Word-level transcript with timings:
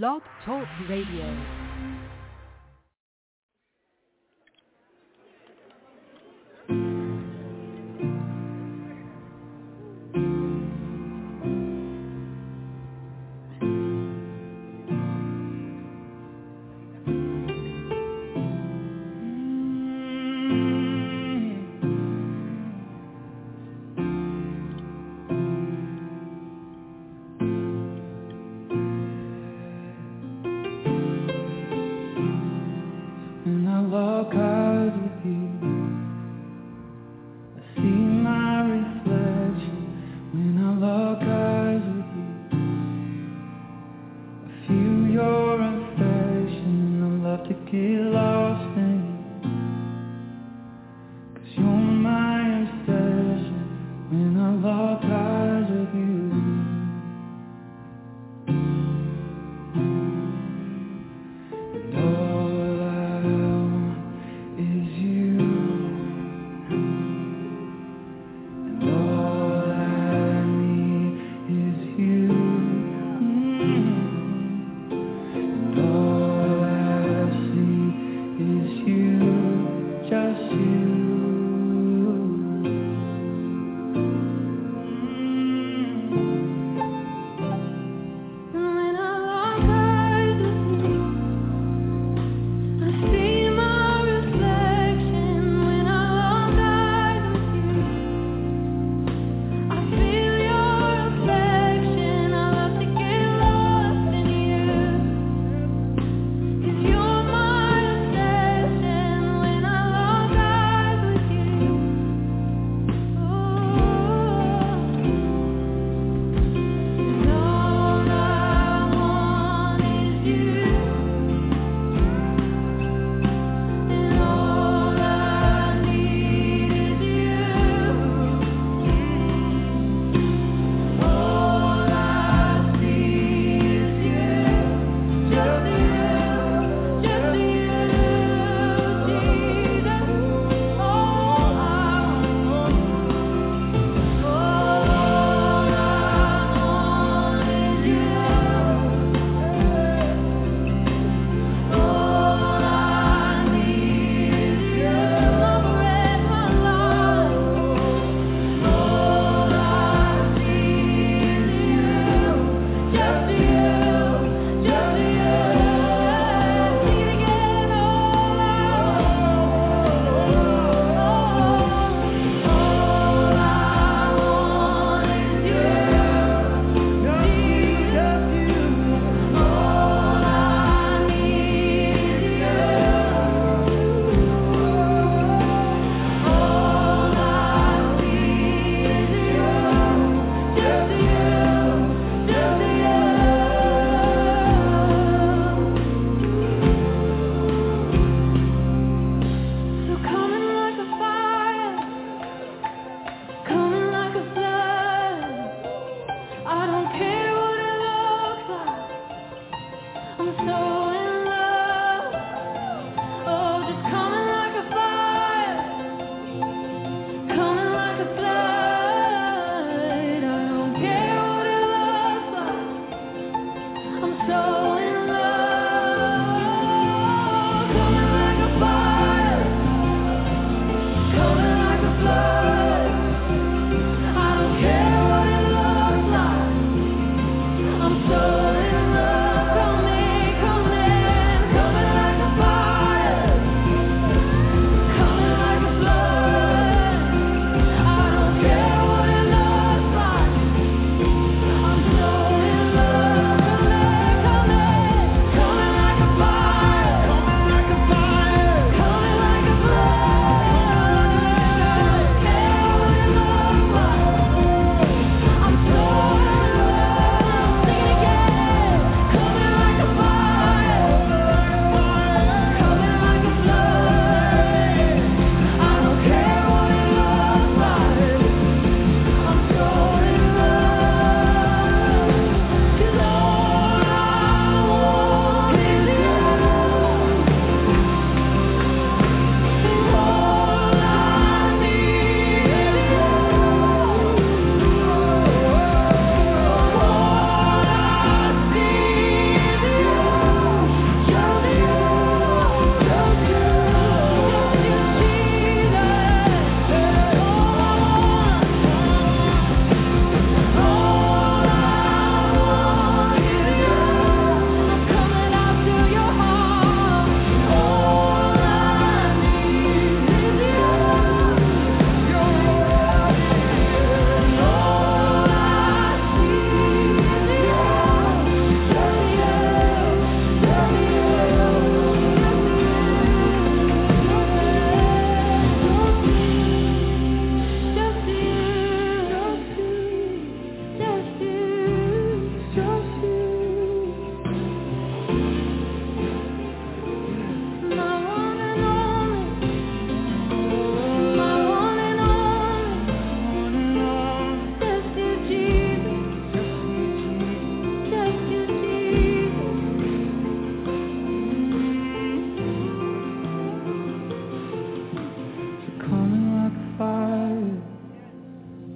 Blog 0.00 0.22
Talk 0.46 0.66
Radio. 0.88 1.61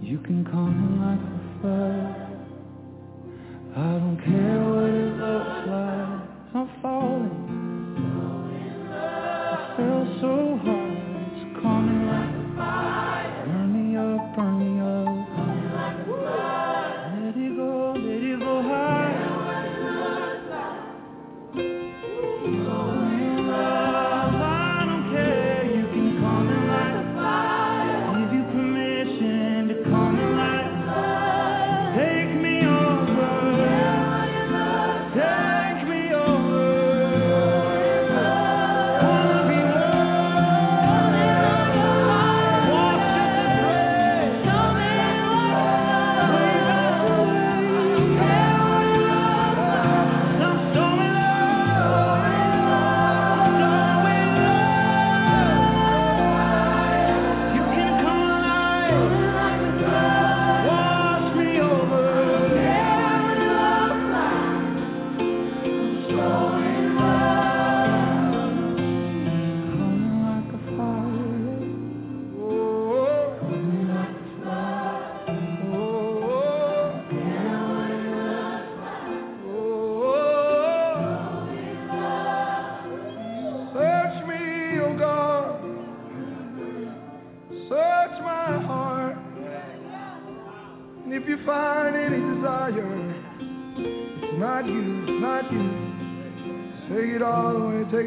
You 0.06 0.18
can 0.18 0.44
call 0.44 0.66
me 0.68 1.02
like 1.02 1.18
a 1.18 1.60
flood. 1.60 2.14
I 3.74 3.98
don't 3.98 4.16
care 4.22 4.62
what 4.62 4.86
it 4.86 5.18
looks 5.18 5.66
like. 5.66 6.22
I'm 6.54 6.68
falling. 6.80 7.42
I 8.88 9.74
feel 9.76 10.02
so 10.20 10.45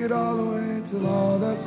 it 0.09 0.13
all 0.13 0.39
away, 0.39 0.81
till 0.89 1.05
all 1.05 1.37
that's 1.39 1.58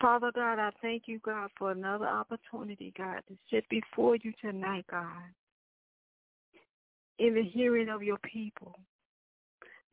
Father 0.00 0.32
God, 0.34 0.58
I 0.58 0.70
thank 0.80 1.02
you, 1.06 1.18
God, 1.18 1.50
for 1.58 1.72
another 1.72 2.06
opportunity, 2.06 2.92
God, 2.96 3.20
to 3.28 3.36
sit 3.50 3.68
before 3.68 4.16
you 4.16 4.32
tonight, 4.40 4.86
God, 4.90 5.06
in 7.18 7.34
the 7.34 7.42
hearing 7.42 7.90
of 7.90 8.02
your 8.02 8.16
people, 8.18 8.78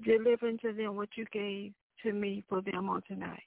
delivering 0.05 0.59
to 0.59 0.71
them 0.71 0.95
what 0.95 1.09
you 1.15 1.25
gave 1.33 1.73
to 2.03 2.13
me 2.13 2.43
for 2.47 2.61
them 2.61 2.89
on 2.89 3.01
tonight. 3.05 3.43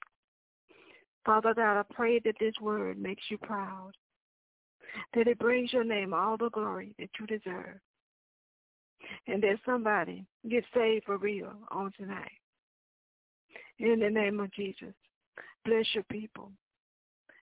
Father 1.25 1.53
God, 1.55 1.79
I 1.79 1.83
pray 1.93 2.19
that 2.19 2.35
this 2.39 2.53
word 2.61 2.99
makes 2.99 3.23
you 3.29 3.39
proud, 3.39 3.91
that 5.15 5.27
it 5.27 5.39
brings 5.39 5.73
your 5.73 5.83
name 5.83 6.13
all 6.13 6.37
the 6.37 6.49
glory 6.49 6.93
that 6.99 7.09
you 7.19 7.25
deserve, 7.25 7.79
and 9.27 9.41
that 9.41 9.57
somebody 9.65 10.25
gets 10.47 10.67
saved 10.75 11.05
for 11.05 11.17
real 11.17 11.53
on 11.71 11.91
tonight. 11.97 12.31
In 13.79 13.99
the 13.99 14.09
name 14.11 14.39
of 14.39 14.51
Jesus, 14.53 14.93
bless 15.65 15.85
your 15.93 16.03
people. 16.03 16.51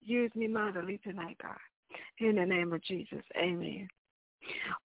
Use 0.03 0.31
me 0.35 0.47
mightily 0.47 0.99
tonight, 1.03 1.37
God. 1.41 1.57
In 2.19 2.35
the 2.35 2.45
name 2.45 2.73
of 2.73 2.83
Jesus, 2.83 3.23
amen. 3.37 3.87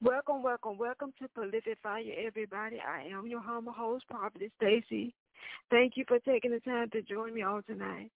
Welcome, 0.02 0.42
welcome, 0.42 0.76
welcome 0.76 1.12
to 1.20 1.28
Prolific 1.28 1.78
Fire, 1.82 2.02
everybody. 2.26 2.78
I 2.80 3.06
am 3.08 3.26
your 3.26 3.40
humble 3.40 3.72
host, 3.72 4.04
Prophet 4.08 4.50
Stacy. 4.56 5.14
Thank 5.70 5.96
you 5.96 6.04
for 6.06 6.18
taking 6.20 6.50
the 6.50 6.60
time 6.60 6.90
to 6.90 7.02
join 7.02 7.34
me 7.34 7.42
on 7.42 7.62
tonight. 7.62 8.10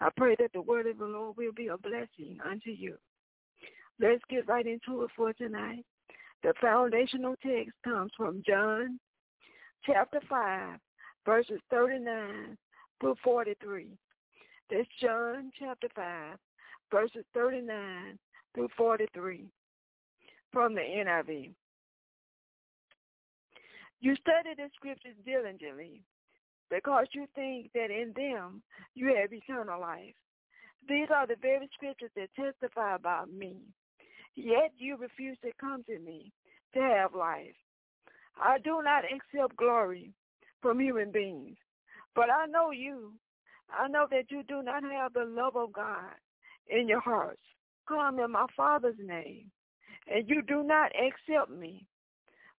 I 0.00 0.08
pray 0.16 0.36
that 0.38 0.52
the 0.52 0.62
word 0.62 0.86
of 0.86 0.98
the 0.98 1.04
Lord 1.04 1.36
will 1.36 1.52
be 1.52 1.68
a 1.68 1.78
blessing 1.78 2.38
unto 2.44 2.70
you. 2.70 2.96
Let's 4.00 4.22
get 4.28 4.48
right 4.48 4.66
into 4.66 5.02
it 5.02 5.10
for 5.16 5.32
tonight. 5.34 5.84
The 6.42 6.54
foundational 6.60 7.36
text 7.42 7.72
comes 7.84 8.10
from 8.16 8.42
John 8.46 8.98
chapter 9.84 10.20
5, 10.28 10.78
verses 11.26 11.60
39 11.70 12.56
through 13.00 13.16
43. 13.22 13.88
That's 14.70 14.88
John 15.02 15.50
chapter 15.58 15.88
5, 15.96 16.38
verses 16.92 17.24
39 17.34 18.18
through 18.54 18.68
43 18.76 19.46
from 20.52 20.74
the 20.74 20.80
NIV. 20.80 21.50
You 24.00 24.14
study 24.16 24.54
the 24.56 24.68
scriptures 24.76 25.16
diligently 25.26 26.02
because 26.70 27.06
you 27.12 27.26
think 27.34 27.70
that 27.74 27.90
in 27.90 28.12
them 28.14 28.62
you 28.94 29.14
have 29.20 29.32
eternal 29.32 29.80
life. 29.80 30.14
These 30.88 31.08
are 31.14 31.26
the 31.26 31.36
very 31.42 31.68
scriptures 31.74 32.10
that 32.14 32.28
testify 32.36 32.94
about 32.94 33.32
me. 33.32 33.56
Yet 34.36 34.72
you 34.78 34.96
refuse 34.96 35.36
to 35.42 35.50
come 35.60 35.82
to 35.84 35.98
me 35.98 36.32
to 36.74 36.80
have 36.80 37.14
life. 37.14 37.56
I 38.40 38.58
do 38.58 38.82
not 38.84 39.02
accept 39.04 39.56
glory 39.56 40.12
from 40.62 40.80
human 40.80 41.10
beings, 41.10 41.56
but 42.14 42.30
I 42.30 42.46
know 42.46 42.70
you. 42.70 43.12
I 43.78 43.88
know 43.88 44.06
that 44.10 44.30
you 44.30 44.42
do 44.42 44.62
not 44.62 44.82
have 44.82 45.12
the 45.12 45.24
love 45.24 45.56
of 45.56 45.72
God 45.72 46.14
in 46.68 46.88
your 46.88 47.00
hearts. 47.00 47.40
Come 47.88 48.18
in 48.20 48.30
my 48.30 48.46
Father's 48.56 48.96
name, 48.98 49.50
and 50.12 50.28
you 50.28 50.42
do 50.42 50.62
not 50.62 50.92
accept 50.94 51.50
me. 51.50 51.86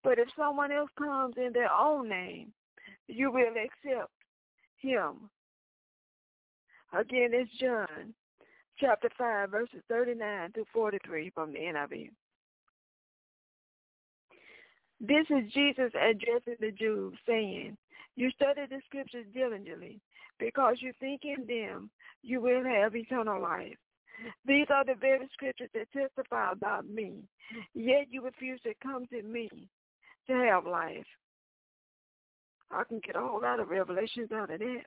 But 0.03 0.19
if 0.19 0.27
someone 0.37 0.71
else 0.71 0.89
comes 0.97 1.35
in 1.37 1.53
their 1.53 1.71
own 1.71 2.09
name, 2.09 2.51
you 3.07 3.31
will 3.31 3.47
accept 3.47 4.11
him. 4.77 5.29
Again, 6.93 7.29
it's 7.33 7.51
John 7.59 8.13
chapter 8.79 9.09
5, 9.17 9.51
verses 9.51 9.81
39 9.87 10.51
to 10.53 10.65
43 10.73 11.29
from 11.33 11.53
the 11.53 11.59
NIV. 11.59 12.09
This 15.01 15.25
is 15.31 15.51
Jesus 15.51 15.91
addressing 15.95 16.57
the 16.59 16.71
Jews, 16.71 17.15
saying, 17.27 17.75
You 18.15 18.29
study 18.31 18.61
the 18.69 18.81
scriptures 18.85 19.25
diligently, 19.33 19.99
because 20.37 20.75
you 20.79 20.93
think 20.99 21.21
in 21.23 21.47
them 21.47 21.89
you 22.21 22.39
will 22.39 22.63
have 22.63 22.95
eternal 22.95 23.41
life. 23.41 23.77
These 24.45 24.67
are 24.69 24.85
the 24.85 24.93
very 24.93 25.27
scriptures 25.33 25.71
that 25.73 25.91
testify 25.91 26.51
about 26.51 26.87
me, 26.87 27.23
yet 27.73 28.07
you 28.11 28.23
refuse 28.23 28.61
to 28.61 28.73
come 28.83 29.07
to 29.07 29.23
me 29.23 29.49
to 30.27 30.33
have 30.33 30.67
life. 30.67 31.07
I 32.69 32.83
can 32.83 33.01
get 33.03 33.15
a 33.15 33.19
whole 33.19 33.41
lot 33.41 33.59
of 33.59 33.69
revelations 33.69 34.31
out 34.31 34.51
of 34.51 34.59
that. 34.59 34.83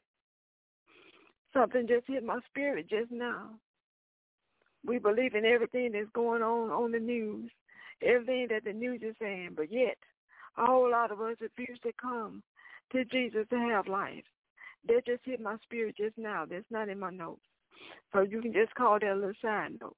Something 1.52 1.88
just 1.88 2.06
hit 2.06 2.24
my 2.24 2.38
spirit 2.48 2.88
just 2.88 3.10
now. 3.10 3.50
We 4.86 4.98
believe 4.98 5.34
in 5.34 5.44
everything 5.44 5.90
that's 5.92 6.08
going 6.14 6.42
on 6.42 6.70
on 6.70 6.92
the 6.92 7.00
news, 7.00 7.50
everything 8.02 8.48
that 8.50 8.64
the 8.64 8.72
news 8.72 9.00
is 9.02 9.14
saying, 9.20 9.50
but 9.56 9.72
yet 9.72 9.96
a 10.56 10.66
whole 10.66 10.90
lot 10.90 11.10
of 11.10 11.20
us 11.20 11.36
refuse 11.40 11.78
to 11.82 11.92
come 12.00 12.42
to 12.92 13.04
Jesus 13.04 13.46
to 13.50 13.56
have 13.56 13.88
life. 13.88 14.24
That 14.86 15.06
just 15.06 15.22
hit 15.24 15.40
my 15.40 15.56
spirit 15.62 15.96
just 15.96 16.18
now. 16.18 16.44
That's 16.48 16.70
not 16.70 16.88
in 16.88 16.98
my 16.98 17.10
notes. 17.10 17.42
So 18.12 18.20
you 18.20 18.40
can 18.40 18.52
just 18.52 18.74
call 18.74 18.98
that 19.00 19.12
a 19.12 19.14
little 19.14 19.32
side 19.40 19.72
note. 19.80 19.96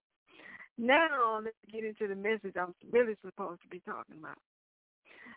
Now 0.79 1.41
let's 1.43 1.57
get 1.73 1.85
into 1.85 2.07
the 2.07 2.15
message 2.15 2.55
I'm 2.57 2.75
really 2.91 3.17
supposed 3.25 3.62
to 3.62 3.69
be 3.69 3.81
talking 3.81 4.17
about. 4.19 4.38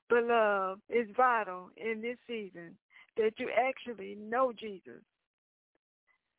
But 0.09 0.25
love 0.25 0.79
is 0.89 1.07
vital 1.15 1.69
in 1.77 2.01
this 2.01 2.17
season 2.27 2.77
that 3.17 3.33
you 3.37 3.49
actually 3.57 4.15
know 4.19 4.53
Jesus 4.57 5.01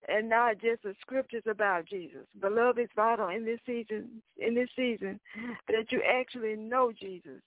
and 0.09 0.29
not 0.29 0.61
just 0.61 0.83
the 0.83 0.95
scriptures 1.01 1.43
about 1.49 1.87
Jesus. 1.87 2.27
Beloved, 2.41 2.79
it's 2.79 2.93
vital 2.97 3.29
in 3.29 3.45
this 3.45 3.61
season 3.67 4.23
in 4.39 4.55
this 4.55 4.69
season 4.75 5.21
that 5.69 5.91
you 5.91 6.03
actually 6.03 6.57
know 6.57 6.93
Jesus 6.99 7.43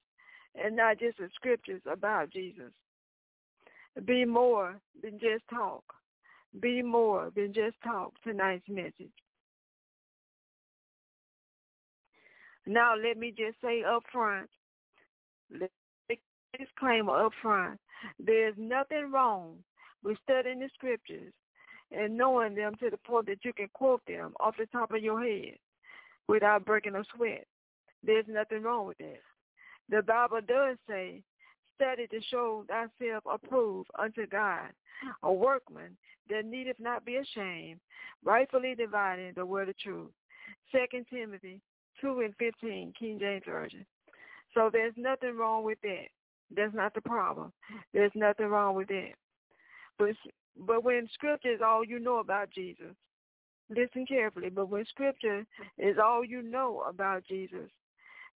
and 0.56 0.76
not 0.76 1.00
just 1.00 1.18
the 1.18 1.30
scriptures 1.36 1.82
about 1.92 2.30
Jesus. 2.30 2.72
Be 4.06 4.26
more 4.26 4.80
than 5.02 5.20
just 5.20 5.44
talk. 5.50 5.84
Be 6.60 6.82
more 6.82 7.32
than 7.36 7.54
just 7.54 7.76
talk 7.84 8.14
tonight's 8.24 8.68
message. 8.70 9.12
Now 12.66 12.94
let 12.96 13.18
me 13.18 13.34
just 13.36 13.60
say 13.62 13.84
up 13.84 14.04
front, 14.12 14.50
disclaimer 16.58 17.26
up 17.26 17.32
front. 17.42 17.80
There's 18.20 18.56
nothing 18.58 19.12
wrong 19.12 19.56
with 20.04 20.18
studying 20.24 20.60
the 20.60 20.70
scriptures 20.76 21.34
and 21.92 22.18
knowing 22.18 22.56
them 22.56 22.74
to 22.80 22.90
the 22.90 22.98
point 22.98 23.28
that 23.28 23.44
you 23.44 23.54
can 23.54 23.68
quote 23.74 24.02
them 24.08 24.34
off 24.40 24.56
the 24.58 24.66
top 24.68 24.92
of 24.92 25.04
your 25.04 25.24
head 25.24 25.58
without 26.28 26.66
breaking 26.66 26.96
a 26.96 27.04
sweat. 27.16 27.46
There's 28.04 28.26
nothing 28.28 28.64
wrong 28.64 28.88
with 28.88 28.98
that. 28.98 29.20
The 29.90 30.02
Bible 30.02 30.40
does 30.48 30.78
say, 30.90 31.22
study 31.76 32.08
to 32.08 32.22
show 32.30 32.66
thyself 32.68 33.24
approved 33.30 33.90
unto 34.00 34.26
God, 34.28 34.70
a 35.24 35.32
workman 35.32 35.98
that 36.30 36.46
needeth 36.46 36.80
not 36.80 37.06
be 37.06 37.18
ashamed, 37.18 37.80
rightfully 38.24 38.76
dividing 38.76 39.34
the 39.36 39.46
word 39.46 39.70
of 39.70 39.78
truth. 39.78 40.12
Second 40.72 41.06
Timothy 41.12 41.62
2 42.02 42.22
and 42.22 42.34
15, 42.38 42.94
King 42.98 43.20
James 43.20 43.44
Version. 43.46 43.86
So 44.54 44.70
there's 44.72 44.94
nothing 44.98 45.36
wrong 45.38 45.64
with 45.64 45.80
that. 45.84 46.08
That's 46.56 46.74
not 46.74 46.94
the 46.94 47.02
problem. 47.02 47.52
There's 47.94 48.12
nothing 48.16 48.48
wrong 48.48 48.76
with 48.76 48.88
that. 48.90 49.14
But 49.98 50.10
but 50.58 50.84
when 50.84 51.08
scripture 51.14 51.54
is 51.54 51.62
all 51.66 51.84
you 51.84 52.00
know 52.00 52.20
about 52.20 52.50
Jesus, 52.52 52.96
listen 53.70 54.06
carefully, 54.06 54.50
but 54.50 54.70
when 54.70 54.86
scripture 54.86 55.46
is 55.78 55.98
all 56.04 56.24
you 56.24 56.42
know 56.42 56.84
about 56.88 57.24
Jesus, 57.26 57.70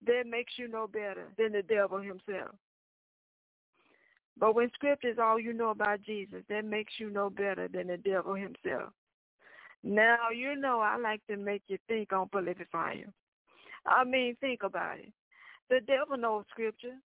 that 0.05 0.23
makes 0.27 0.53
you 0.57 0.67
no 0.67 0.87
better 0.87 1.27
than 1.37 1.51
the 1.51 1.63
devil 1.63 1.99
himself. 1.99 2.51
But 4.37 4.53
when 4.55 4.69
scripture 4.73 5.09
is 5.09 5.19
all 5.19 5.39
you 5.39 5.53
know 5.53 5.69
about 5.69 6.01
Jesus, 6.01 6.43
that 6.49 6.65
makes 6.65 6.93
you 6.99 7.09
no 7.09 7.29
better 7.29 7.67
than 7.67 7.87
the 7.87 7.97
devil 7.97 8.35
himself. 8.35 8.91
Now, 9.83 10.29
you 10.35 10.55
know 10.55 10.79
I 10.79 10.97
like 10.97 11.21
to 11.27 11.37
make 11.37 11.63
you 11.67 11.77
think 11.87 12.11
on 12.11 12.27
prolific 12.29 12.67
fire. 12.71 13.05
I 13.85 14.03
mean, 14.03 14.35
think 14.41 14.63
about 14.63 14.99
it. 14.99 15.13
The 15.69 15.79
devil 15.85 16.17
knows 16.17 16.45
scripture, 16.49 16.95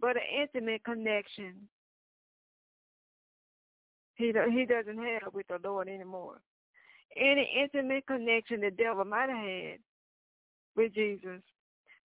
but 0.00 0.16
an 0.16 0.22
intimate 0.42 0.84
connection 0.84 1.68
he 4.18 4.26
he 4.26 4.66
doesn't 4.66 4.98
have 4.98 5.32
with 5.32 5.46
the 5.46 5.58
Lord 5.62 5.88
anymore. 5.88 6.40
Any 7.16 7.48
intimate 7.62 8.06
connection 8.06 8.60
the 8.60 8.70
devil 8.70 9.04
might 9.04 9.30
have 9.30 9.38
had 9.38 9.78
with 10.76 10.92
Jesus 10.94 11.40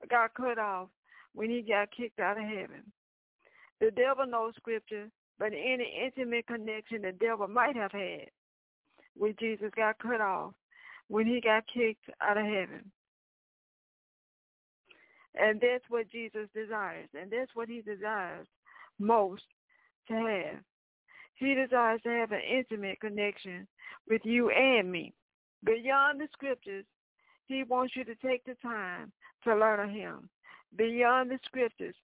got 0.09 0.33
cut 0.35 0.57
off 0.57 0.89
when 1.33 1.49
he 1.49 1.61
got 1.61 1.89
kicked 1.91 2.19
out 2.19 2.37
of 2.37 2.43
heaven. 2.43 2.91
The 3.81 3.91
devil 3.91 4.25
knows 4.27 4.53
scripture, 4.55 5.09
but 5.39 5.47
any 5.47 6.01
intimate 6.05 6.47
connection 6.47 7.01
the 7.01 7.11
devil 7.11 7.47
might 7.47 7.75
have 7.75 7.91
had 7.91 8.29
with 9.17 9.37
Jesus 9.39 9.71
got 9.75 9.97
cut 9.99 10.21
off 10.21 10.53
when 11.07 11.25
he 11.25 11.41
got 11.41 11.63
kicked 11.73 12.09
out 12.21 12.37
of 12.37 12.45
heaven. 12.45 12.91
And 15.35 15.59
that's 15.59 15.83
what 15.89 16.11
Jesus 16.11 16.47
desires. 16.53 17.09
And 17.19 17.31
that's 17.31 17.55
what 17.55 17.67
he 17.67 17.81
desires 17.81 18.47
most 18.99 19.43
to 20.07 20.13
have. 20.13 20.63
He 21.43 21.55
desires 21.55 21.99
to 22.03 22.09
have 22.09 22.31
an 22.31 22.39
intimate 22.39 23.01
connection 23.01 23.67
with 24.09 24.21
you 24.23 24.49
and 24.51 24.89
me. 24.89 25.13
Beyond 25.65 26.21
the 26.21 26.29
scriptures, 26.31 26.85
he 27.47 27.63
wants 27.63 27.97
you 27.97 28.05
to 28.05 28.15
take 28.15 28.45
the 28.45 28.55
time 28.61 29.11
to 29.43 29.53
learn 29.53 29.81
of 29.81 29.93
him. 29.93 30.29
Beyond 30.77 31.29
the 31.29 31.39
scriptures, 31.43 31.95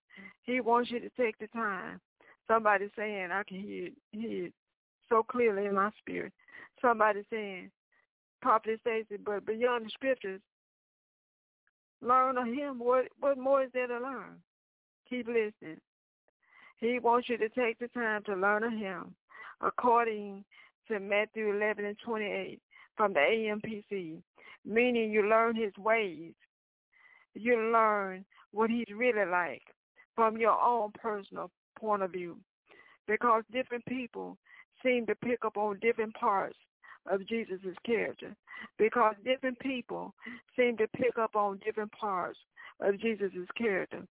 he 0.43 0.60
wants 0.60 0.91
you 0.91 0.99
to 0.99 1.10
take 1.12 1.38
the 1.38 1.47
time. 1.47 2.02
Somebody 2.49 2.89
saying, 2.97 3.30
I 3.32 3.43
can 3.43 3.62
hear, 3.62 3.89
hear 4.12 4.49
so 5.08 5.23
clearly 5.23 5.67
in 5.67 5.75
my 5.75 5.89
spirit. 5.99 6.34
Somebody 6.82 7.21
saying, 7.30 7.71
Prophet 8.41 8.82
Stacy, 8.82 9.21
but 9.23 9.45
beyond 9.45 9.86
the 9.86 9.89
scriptures, 9.91 10.41
learn 12.02 12.38
of 12.38 12.47
him. 12.47 12.78
What 12.78 13.06
what 13.21 13.38
more 13.38 13.63
is 13.63 13.69
there 13.73 13.88
to 13.88 13.99
learn? 13.99 14.41
Keep 15.10 15.28
listening. 15.28 15.80
He 16.80 16.99
wants 16.99 17.30
you 17.30 17.38
to 17.38 17.47
take 17.47 17.80
the 17.80 17.88
time 17.89 18.23
to 18.25 18.36
learn 18.36 18.63
of 18.63 18.73
him 18.73 19.15
according 19.61 20.43
to 20.87 20.99
Matthew 20.99 21.51
11 21.51 21.85
and 21.85 21.97
28 22.03 22.59
from 22.95 23.13
the 23.13 23.19
AMPC, 23.19 24.21
meaning 24.65 25.11
you 25.11 25.29
learn 25.29 25.55
his 25.55 25.73
ways. 25.77 26.33
You 27.33 27.71
learn 27.71 28.25
what 28.51 28.69
he's 28.69 28.87
really 28.95 29.29
like 29.29 29.61
from 30.15 30.37
your 30.37 30.59
own 30.59 30.91
personal 31.01 31.51
point 31.79 32.01
of 32.01 32.11
view 32.11 32.37
because 33.07 33.43
different 33.51 33.85
people 33.85 34.37
seem 34.83 35.05
to 35.05 35.15
pick 35.15 35.45
up 35.45 35.57
on 35.57 35.79
different 35.79 36.13
parts 36.15 36.57
of 37.09 37.27
Jesus' 37.27 37.59
character 37.85 38.35
because 38.77 39.15
different 39.23 39.57
people 39.59 40.13
seem 40.57 40.77
to 40.77 40.87
pick 40.89 41.17
up 41.17 41.35
on 41.35 41.59
different 41.63 41.91
parts 41.91 42.37
of 42.81 42.99
Jesus' 42.99 43.31
character. 43.57 44.05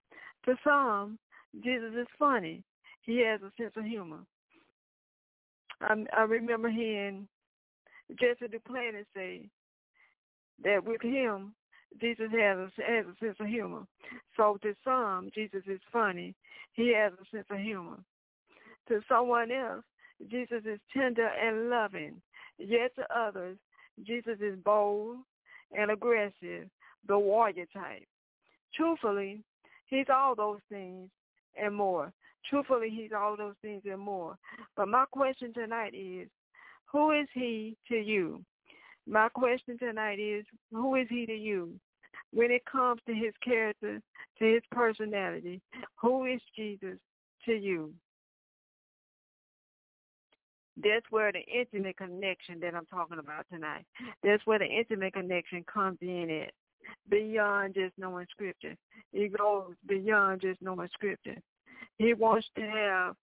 To 0.46 0.56
some, 0.64 1.18
Jesus 1.64 1.94
is 2.00 2.08
funny. 2.18 2.64
He 3.02 3.24
has 3.26 3.42
a 3.42 3.52
sense 3.62 3.74
of 3.76 3.86
humor. 3.86 4.20
I, 5.82 6.06
I 6.18 6.22
remember 6.22 6.70
hearing 6.70 7.28
Jesse 8.20 8.52
Duplantis 8.52 9.06
say 9.16 9.50
that 10.64 10.84
with 10.84 11.02
him, 11.02 11.54
Jesus 12.00 12.30
has 12.32 12.58
a, 12.58 12.70
has 12.86 13.06
a 13.06 13.16
sense 13.20 13.38
of 13.40 13.48
humor. 13.48 13.86
So 14.36 14.58
to 14.64 14.74
some, 14.84 15.30
Jesus 15.34 15.64
is 15.68 15.80
funny. 15.92 16.36
He 16.74 16.94
has 16.96 17.14
a 17.14 17.36
sense 17.36 17.48
of 17.50 17.60
humor. 17.60 17.98
To 18.90 19.02
someone 19.10 19.52
else, 19.52 19.84
Jesus 20.30 20.62
is 20.66 20.80
tender 20.96 21.28
and 21.28 21.70
loving. 21.70 22.22
Yet 22.58 22.96
to 22.96 23.06
others, 23.16 23.58
Jesus 24.06 24.38
is 24.40 24.58
bold 24.64 25.18
and 25.78 25.92
aggressive, 25.92 26.70
the 27.08 27.18
warrior 27.18 27.66
type. 27.74 28.06
Truthfully, 28.76 29.42
he's 29.88 30.08
all 30.14 30.36
those 30.36 30.60
things 30.70 31.10
and 31.62 31.76
more. 31.76 32.12
Truthfully, 32.50 32.90
he's 32.90 33.12
all 33.18 33.36
those 33.38 33.56
things 33.62 33.82
and 33.86 34.00
more. 34.00 34.38
But 34.76 34.88
my 34.88 35.06
question 35.12 35.54
tonight 35.54 35.94
is, 35.96 36.28
who 36.92 37.12
is 37.12 37.28
he 37.34 37.76
to 37.90 37.96
you? 37.96 38.44
My 39.08 39.30
question 39.30 39.78
tonight 39.78 40.20
is, 40.20 40.46
who 40.72 40.96
is 40.96 41.08
he 41.10 41.26
to 41.26 41.36
you? 41.36 41.74
When 42.32 42.52
it 42.52 42.64
comes 42.66 43.02
to 43.08 43.14
his 43.14 43.34
character, 43.44 44.02
to 44.40 44.54
his 44.54 44.64
personality, 44.72 45.62
who 45.96 46.26
is 46.26 46.42
Jesus 46.56 46.98
to 47.46 47.54
you? 47.54 47.94
That's 50.78 51.06
where 51.10 51.32
the 51.32 51.40
intimate 51.40 51.98
connection 51.98 52.60
that 52.60 52.76
I'm 52.76 52.86
talking 52.88 53.20
about 53.20 53.46
tonight. 53.52 53.86
That's 54.24 54.46
where 54.46 54.60
the 54.60 54.66
intimate 54.66 55.14
connection 55.14 55.64
comes 55.72 55.98
in 56.02 56.30
at. 56.30 56.52
Beyond 57.10 57.74
just 57.74 57.94
knowing 57.98 58.28
scripture. 58.30 58.76
It 59.14 59.36
goes 59.36 59.74
beyond 59.88 60.42
just 60.42 60.62
knowing 60.62 60.90
scripture. 60.94 61.38
He 61.98 62.14
wants 62.14 62.48
to 62.56 62.62
have 62.62 63.16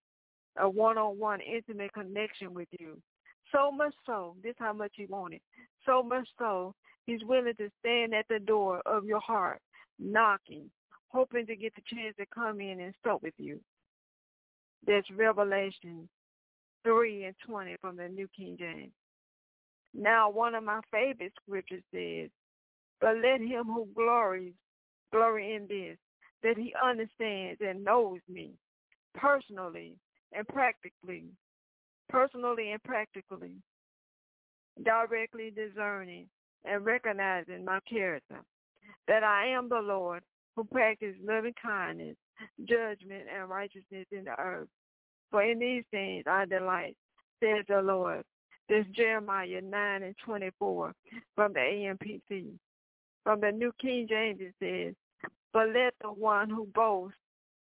a 0.57 0.69
one-on-one 0.69 1.41
intimate 1.41 1.93
connection 1.93 2.53
with 2.53 2.67
you. 2.79 2.97
So 3.51 3.71
much 3.71 3.93
so, 4.05 4.35
this 4.43 4.55
how 4.57 4.73
much 4.73 4.91
he 4.95 5.05
wanted. 5.05 5.41
So 5.85 6.01
much 6.01 6.27
so, 6.39 6.73
he's 7.05 7.23
willing 7.23 7.53
to 7.57 7.69
stand 7.79 8.13
at 8.13 8.25
the 8.29 8.39
door 8.39 8.81
of 8.85 9.05
your 9.05 9.19
heart, 9.19 9.59
knocking, 9.99 10.69
hoping 11.09 11.45
to 11.45 11.55
get 11.55 11.73
the 11.75 11.81
chance 11.95 12.15
to 12.17 12.25
come 12.33 12.61
in 12.61 12.79
and 12.79 12.93
sup 13.03 13.21
with 13.21 13.35
you. 13.37 13.59
That's 14.87 15.09
Revelation 15.11 16.09
3 16.83 17.25
and 17.25 17.35
20 17.45 17.75
from 17.79 17.95
the 17.95 18.09
New 18.09 18.27
King 18.35 18.57
James. 18.59 18.91
Now, 19.93 20.29
one 20.29 20.55
of 20.55 20.63
my 20.63 20.81
favorite 20.91 21.33
scriptures 21.43 21.83
says, 21.93 22.29
But 22.99 23.17
let 23.17 23.39
him 23.39 23.65
who 23.65 23.87
glories 23.95 24.53
glory 25.11 25.55
in 25.55 25.67
this, 25.67 25.97
that 26.41 26.57
he 26.57 26.73
understands 26.83 27.61
and 27.63 27.83
knows 27.83 28.19
me 28.27 28.53
personally 29.15 29.95
and 30.31 30.47
practically, 30.47 31.25
personally 32.09 32.71
and 32.71 32.83
practically, 32.83 33.53
directly 34.83 35.51
discerning 35.51 36.27
and 36.65 36.85
recognizing 36.85 37.65
my 37.65 37.79
character, 37.89 38.41
that 39.07 39.23
I 39.23 39.47
am 39.47 39.69
the 39.69 39.81
Lord 39.81 40.23
who 40.55 40.63
practices 40.63 41.15
loving 41.23 41.53
kindness, 41.61 42.15
judgment, 42.65 43.23
and 43.33 43.49
righteousness 43.49 44.05
in 44.11 44.25
the 44.25 44.39
earth. 44.39 44.67
For 45.31 45.43
in 45.43 45.59
these 45.59 45.83
things 45.91 46.23
I 46.27 46.45
delight, 46.45 46.95
says 47.41 47.65
the 47.67 47.81
Lord. 47.81 48.23
This 48.69 48.85
Jeremiah 48.95 49.61
9 49.61 50.03
and 50.03 50.15
24 50.25 50.93
from 51.35 51.53
the 51.53 51.59
AMPC. 51.59 52.53
From 53.23 53.41
the 53.41 53.51
New 53.51 53.71
King 53.81 54.07
James 54.09 54.39
it 54.39 54.53
says, 54.59 54.95
But 55.51 55.69
let 55.69 55.93
the 56.01 56.09
one 56.09 56.49
who 56.49 56.67
boasts 56.73 57.17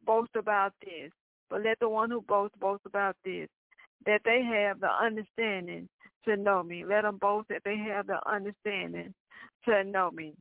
boast 0.05 0.35
about 0.35 0.73
this. 0.81 1.11
But 1.49 1.63
let 1.63 1.79
the 1.79 1.89
one 1.89 2.09
who 2.09 2.21
boasts 2.21 2.57
boast 2.59 2.83
about 2.85 3.15
this, 3.25 3.47
that 4.05 4.21
they 4.23 4.41
have 4.43 4.79
the 4.79 4.89
understanding 4.89 5.89
to 6.25 6.37
know 6.37 6.63
me. 6.63 6.85
Let 6.85 7.03
them 7.03 7.17
boast 7.17 7.49
that 7.49 7.61
they 7.65 7.77
have 7.77 8.07
the 8.07 8.19
understanding 8.29 9.13
to 9.65 9.83
know 9.83 10.11
me. 10.11 10.33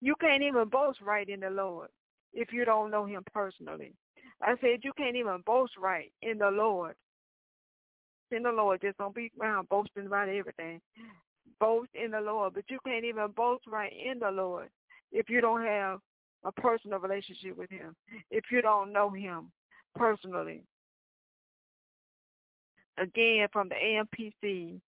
You 0.00 0.14
can't 0.20 0.42
even 0.42 0.68
boast 0.68 1.00
right 1.00 1.28
in 1.28 1.40
the 1.40 1.50
Lord 1.50 1.88
if 2.34 2.52
you 2.52 2.64
don't 2.64 2.90
know 2.90 3.06
him 3.06 3.22
personally. 3.32 3.92
I 4.42 4.54
said 4.60 4.80
you 4.82 4.92
can't 4.96 5.16
even 5.16 5.42
boast 5.46 5.72
right 5.78 6.12
in 6.22 6.38
the 6.38 6.50
Lord. 6.50 6.94
In 8.30 8.42
the 8.42 8.50
Lord, 8.50 8.80
just 8.82 8.98
don't 8.98 9.14
be 9.14 9.30
around 9.40 9.68
boasting 9.68 10.06
about 10.06 10.28
everything. 10.28 10.80
Boast 11.60 11.90
in 11.94 12.10
the 12.10 12.20
Lord, 12.20 12.54
but 12.54 12.64
you 12.68 12.78
can't 12.84 13.04
even 13.04 13.28
boast 13.30 13.64
right 13.66 13.92
in 13.92 14.18
the 14.18 14.30
Lord 14.30 14.68
if 15.12 15.30
you 15.30 15.40
don't 15.40 15.62
have 15.62 16.00
a 16.44 16.52
personal 16.52 16.98
relationship 16.98 17.56
with 17.56 17.70
him, 17.70 17.94
if 18.30 18.44
you 18.50 18.60
don't 18.60 18.92
know 18.92 19.10
him 19.10 19.50
personally. 19.96 20.62
Again, 22.98 23.46
from 23.52 23.68
the 23.68 23.74
AMPC, 23.74 24.80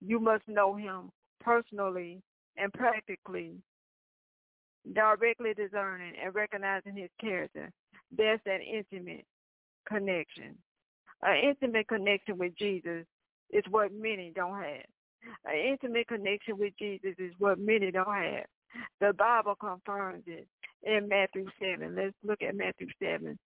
you 0.00 0.20
must 0.20 0.46
know 0.46 0.74
him 0.76 1.10
personally 1.40 2.22
and 2.56 2.72
practically 2.72 3.56
directly 4.94 5.52
discerning 5.54 6.12
and 6.22 6.34
recognizing 6.34 6.96
his 6.96 7.10
character. 7.20 7.70
There's 8.16 8.40
that 8.46 8.60
intimate 8.60 9.24
connection. 9.88 10.56
An 11.22 11.36
intimate 11.42 11.88
connection 11.88 12.38
with 12.38 12.56
Jesus 12.56 13.04
is 13.50 13.64
what 13.70 13.90
many 13.92 14.32
don't 14.34 14.54
have. 14.54 14.84
An 15.44 15.56
intimate 15.56 16.06
connection 16.06 16.56
with 16.58 16.72
Jesus 16.78 17.14
is 17.18 17.32
what 17.38 17.58
many 17.58 17.90
don't 17.90 18.06
have. 18.06 18.44
The 19.00 19.12
Bible 19.12 19.56
confirms 19.58 20.22
it 20.26 20.46
in 20.86 21.08
Matthew 21.08 21.46
7. 21.60 21.94
Let's 21.94 22.14
look 22.24 22.40
at 22.42 22.56
Matthew 22.56 22.86
7, 23.02 23.36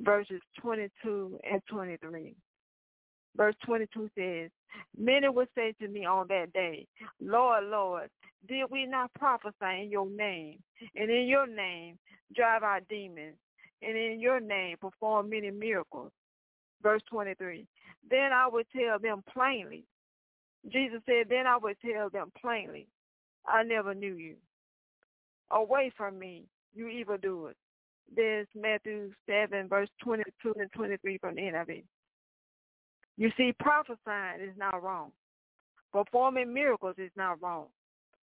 verses 0.00 0.40
22 0.60 1.38
and 1.48 1.60
23. 1.70 2.34
Verse 3.36 3.54
22 3.66 4.08
says, 4.16 4.50
Many 4.96 5.28
will 5.28 5.46
say 5.54 5.74
to 5.80 5.88
me 5.88 6.06
on 6.06 6.26
that 6.28 6.52
day, 6.54 6.86
Lord, 7.20 7.64
Lord, 7.64 8.08
did 8.48 8.64
we 8.70 8.86
not 8.86 9.12
prophesy 9.14 9.82
in 9.82 9.90
your 9.90 10.08
name? 10.08 10.58
And 10.94 11.10
in 11.10 11.26
your 11.26 11.46
name 11.46 11.98
drive 12.34 12.62
out 12.62 12.88
demons? 12.88 13.36
And 13.82 13.96
in 13.96 14.20
your 14.20 14.40
name 14.40 14.76
perform 14.80 15.28
many 15.28 15.50
miracles? 15.50 16.12
Verse 16.82 17.02
23. 17.10 17.66
Then 18.08 18.32
I 18.32 18.48
would 18.50 18.66
tell 18.74 18.98
them 18.98 19.22
plainly. 19.30 19.84
Jesus 20.72 21.00
said, 21.04 21.26
then 21.28 21.46
I 21.46 21.58
would 21.58 21.76
tell 21.84 22.08
them 22.08 22.32
plainly, 22.40 22.88
I 23.46 23.62
never 23.62 23.94
knew 23.94 24.14
you. 24.14 24.36
Away 25.50 25.92
from 25.96 26.18
me, 26.18 26.44
you 26.74 26.88
evildoers. 26.88 27.56
There's 28.14 28.46
Matthew 28.54 29.10
7, 29.28 29.68
verse 29.68 29.88
22 30.02 30.54
and 30.58 30.70
23 30.72 31.18
from 31.18 31.34
the 31.34 31.42
NIV. 31.42 31.84
You 33.16 33.30
see, 33.36 33.52
prophesying 33.58 34.40
is 34.42 34.56
not 34.56 34.82
wrong. 34.82 35.12
Performing 35.92 36.52
miracles 36.52 36.96
is 36.98 37.10
not 37.16 37.40
wrong. 37.40 37.66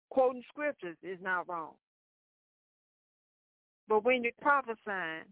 Quoting 0.10 0.44
scriptures 0.50 0.98
is 1.04 1.20
not 1.22 1.48
wrong. 1.48 1.74
But 3.88 4.04
when 4.04 4.24
you're 4.24 4.32
prophesying, 4.42 5.26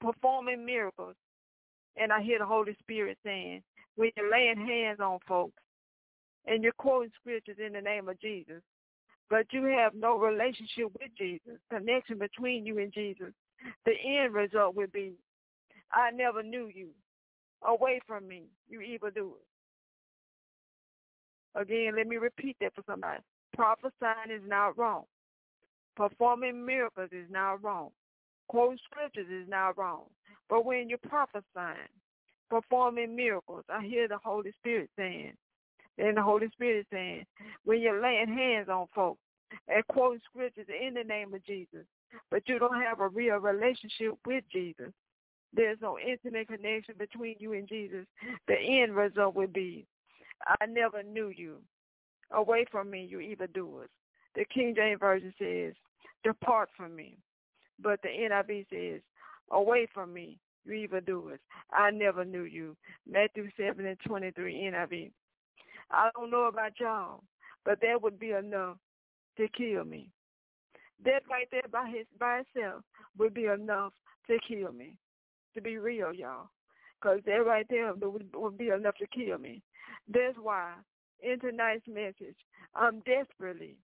performing 0.00 0.64
miracles, 0.64 1.16
and 1.96 2.12
I 2.12 2.22
hear 2.22 2.38
the 2.38 2.46
Holy 2.46 2.76
Spirit 2.80 3.18
saying, 3.24 3.62
when 3.96 4.10
you're 4.16 4.30
laying 4.30 4.66
hands 4.66 5.00
on 5.00 5.18
folks 5.28 5.62
and 6.46 6.62
you're 6.62 6.72
quoting 6.72 7.12
scriptures 7.20 7.58
in 7.64 7.72
the 7.72 7.80
name 7.80 8.08
of 8.08 8.20
Jesus, 8.20 8.62
but 9.30 9.46
you 9.50 9.64
have 9.64 9.94
no 9.94 10.18
relationship 10.18 10.92
with 11.00 11.10
Jesus, 11.16 11.58
connection 11.70 12.18
between 12.18 12.66
you 12.66 12.78
and 12.78 12.92
Jesus, 12.92 13.32
the 13.84 13.92
end 13.92 14.34
result 14.34 14.74
will 14.74 14.88
be, 14.92 15.14
I 15.92 16.10
never 16.10 16.42
knew 16.42 16.70
you. 16.74 16.88
Away 17.66 18.00
from 18.06 18.28
me, 18.28 18.42
you 18.68 18.80
evil 18.80 19.08
evildoers. 19.08 19.40
Again, 21.54 21.94
let 21.96 22.06
me 22.06 22.16
repeat 22.16 22.56
that 22.60 22.74
for 22.74 22.82
somebody. 22.86 23.20
Prophesying 23.54 24.30
is 24.34 24.42
not 24.46 24.76
wrong. 24.76 25.04
Performing 25.96 26.66
miracles 26.66 27.10
is 27.12 27.30
not 27.30 27.62
wrong. 27.62 27.90
Quoting 28.48 28.78
scriptures 28.84 29.28
is 29.30 29.48
not 29.48 29.78
wrong. 29.78 30.02
But 30.50 30.66
when 30.66 30.88
you're 30.88 30.98
prophesying, 30.98 31.88
performing 32.50 33.16
miracles. 33.16 33.64
I 33.68 33.84
hear 33.84 34.08
the 34.08 34.18
Holy 34.22 34.52
Spirit 34.60 34.90
saying, 34.96 35.32
and 35.98 36.16
the 36.16 36.22
Holy 36.22 36.48
Spirit 36.50 36.80
is 36.80 36.86
saying, 36.92 37.24
when 37.64 37.80
you're 37.80 38.02
laying 38.02 38.28
hands 38.28 38.68
on 38.68 38.86
folks 38.94 39.20
and 39.68 39.86
quoting 39.88 40.20
scriptures 40.28 40.66
in 40.68 40.94
the 40.94 41.04
name 41.04 41.32
of 41.34 41.44
Jesus, 41.44 41.84
but 42.30 42.42
you 42.46 42.58
don't 42.58 42.80
have 42.80 43.00
a 43.00 43.08
real 43.08 43.36
relationship 43.36 44.14
with 44.26 44.44
Jesus, 44.52 44.92
there's 45.52 45.78
no 45.80 45.98
intimate 45.98 46.48
connection 46.48 46.94
between 46.98 47.36
you 47.38 47.52
and 47.52 47.68
Jesus, 47.68 48.06
the 48.48 48.56
end 48.58 48.94
result 48.94 49.36
would 49.36 49.52
be, 49.52 49.86
I 50.60 50.66
never 50.66 51.02
knew 51.02 51.28
you. 51.28 51.58
Away 52.32 52.64
from 52.70 52.90
me, 52.90 53.06
you 53.08 53.20
evildoers. 53.20 53.90
The 54.34 54.44
King 54.52 54.74
James 54.74 54.98
Version 54.98 55.32
says, 55.38 55.74
depart 56.24 56.70
from 56.76 56.96
me. 56.96 57.16
But 57.80 58.00
the 58.02 58.08
NIV 58.08 58.66
says, 58.70 59.00
away 59.52 59.86
from 59.92 60.12
me, 60.12 60.38
you 60.64 60.72
evildoers. 60.74 61.40
I 61.72 61.90
never 61.90 62.24
knew 62.24 62.44
you. 62.44 62.76
Matthew 63.08 63.48
7 63.56 63.84
and 63.86 63.98
23 64.06 64.72
NIV. 64.72 65.12
I 65.90 66.10
don't 66.14 66.30
know 66.30 66.44
about 66.44 66.78
y'all, 66.80 67.22
but 67.64 67.80
that 67.80 68.02
would 68.02 68.18
be 68.18 68.30
enough 68.30 68.76
to 69.36 69.48
kill 69.56 69.84
me. 69.84 70.10
That 71.04 71.22
right 71.30 71.48
there 71.50 71.62
by 71.70 71.88
his 71.88 72.06
by 72.18 72.40
itself 72.40 72.82
would 73.18 73.34
be 73.34 73.46
enough 73.46 73.92
to 74.28 74.38
kill 74.46 74.72
me. 74.72 74.96
To 75.54 75.60
be 75.60 75.78
real, 75.78 76.12
y'all. 76.12 76.48
Because 77.00 77.20
that 77.26 77.44
right 77.46 77.66
there 77.68 77.92
would, 77.94 78.26
would 78.34 78.58
be 78.58 78.68
enough 78.68 78.96
to 78.96 79.06
kill 79.06 79.38
me. 79.38 79.62
That's 80.08 80.36
why 80.40 80.72
in 81.22 81.38
tonight's 81.40 81.86
message, 81.86 82.36
I'm 82.74 83.00
desperately 83.00 83.76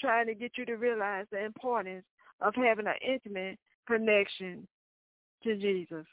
trying 0.00 0.26
to 0.26 0.34
get 0.34 0.52
you 0.56 0.64
to 0.66 0.76
realize 0.76 1.26
the 1.30 1.44
importance 1.44 2.04
of 2.40 2.54
having 2.54 2.86
an 2.86 2.94
intimate 3.06 3.58
connection 3.86 4.66
to 5.42 5.56
Jesus. 5.56 6.06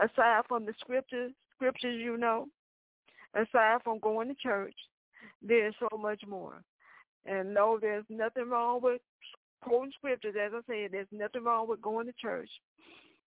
Aside 0.00 0.42
from 0.48 0.64
the 0.64 0.72
scriptures, 0.80 1.32
scriptures 1.54 2.00
you 2.02 2.16
know, 2.16 2.46
aside 3.34 3.78
from 3.84 3.98
going 3.98 4.28
to 4.28 4.34
church, 4.34 4.74
there's 5.42 5.74
so 5.78 5.96
much 5.96 6.22
more. 6.26 6.62
And 7.26 7.54
no, 7.54 7.78
there's 7.80 8.04
nothing 8.08 8.48
wrong 8.48 8.80
with 8.82 9.00
quoting 9.62 9.92
scriptures. 9.96 10.34
As 10.40 10.52
I 10.54 10.60
said, 10.66 10.90
there's 10.92 11.06
nothing 11.12 11.44
wrong 11.44 11.68
with 11.68 11.80
going 11.80 12.06
to 12.06 12.12
church. 12.20 12.50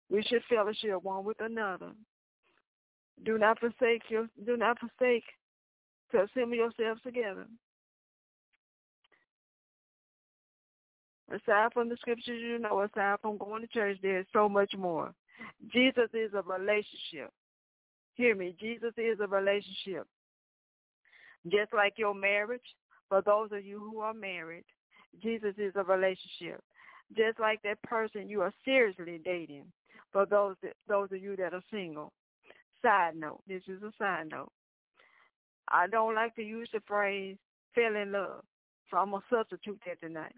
We 0.10 0.24
should 0.24 0.44
fellowship 0.50 1.04
one 1.04 1.24
with 1.24 1.40
another. 1.40 1.92
Do 3.26 3.38
not 3.38 3.60
forsake 3.60 4.04
your 4.10 4.28
do 4.46 4.56
not 4.56 4.78
forsake 4.80 5.24
to 6.12 6.24
assemble 6.24 6.56
yourselves 6.56 7.02
together. 7.04 7.46
Aside 11.30 11.74
from 11.74 11.90
the 11.90 11.98
scriptures 11.98 12.42
you 12.42 12.58
know, 12.58 12.82
aside 12.82 13.18
from 13.22 13.38
going 13.38 13.62
to 13.62 13.68
church, 13.68 13.98
there's 14.02 14.26
so 14.34 14.50
much 14.50 14.74
more. 14.76 15.14
Jesus 15.72 16.10
is 16.14 16.32
a 16.34 16.42
relationship. 16.42 17.32
Hear 18.20 18.36
me, 18.36 18.54
Jesus 18.60 18.92
is 18.98 19.18
a 19.22 19.28
relationship. 19.28 20.06
Just 21.48 21.74
like 21.74 21.94
your 21.96 22.14
marriage, 22.14 22.76
for 23.08 23.22
those 23.22 23.48
of 23.54 23.64
you 23.64 23.80
who 23.80 24.02
are 24.02 24.14
married, 24.14 24.66
Jesus 25.24 25.54
is 25.58 25.72
a 25.78 25.86
relationship. 25.86 26.62
Just 27.16 27.40
like 27.40 27.62
that 27.64 27.82
person 27.84 28.28
you 28.28 28.42
are 28.42 28.52
seriously 28.66 29.22
dating, 29.24 29.72
for 30.12 30.26
those 30.26 30.58
that, 30.64 30.74
those 30.86 31.08
of 31.14 31.22
you 31.22 31.38
that 31.38 31.54
are 31.54 31.64
single. 31.72 32.12
Side 32.82 33.16
note, 33.16 33.40
this 33.48 33.64
is 33.70 33.82
a 33.84 33.92
side 33.98 34.28
note. 34.30 34.52
I 35.70 35.88
don't 35.88 36.14
like 36.14 36.36
to 36.36 36.44
use 36.44 36.68
the 36.74 36.82
phrase 36.86 37.38
fell 37.74 37.96
in 37.96 38.12
love, 38.12 38.44
so 38.92 38.98
I'm 38.98 39.12
going 39.12 39.22
to 39.30 39.36
substitute 39.38 39.80
that 39.86 40.02
tonight. 40.06 40.36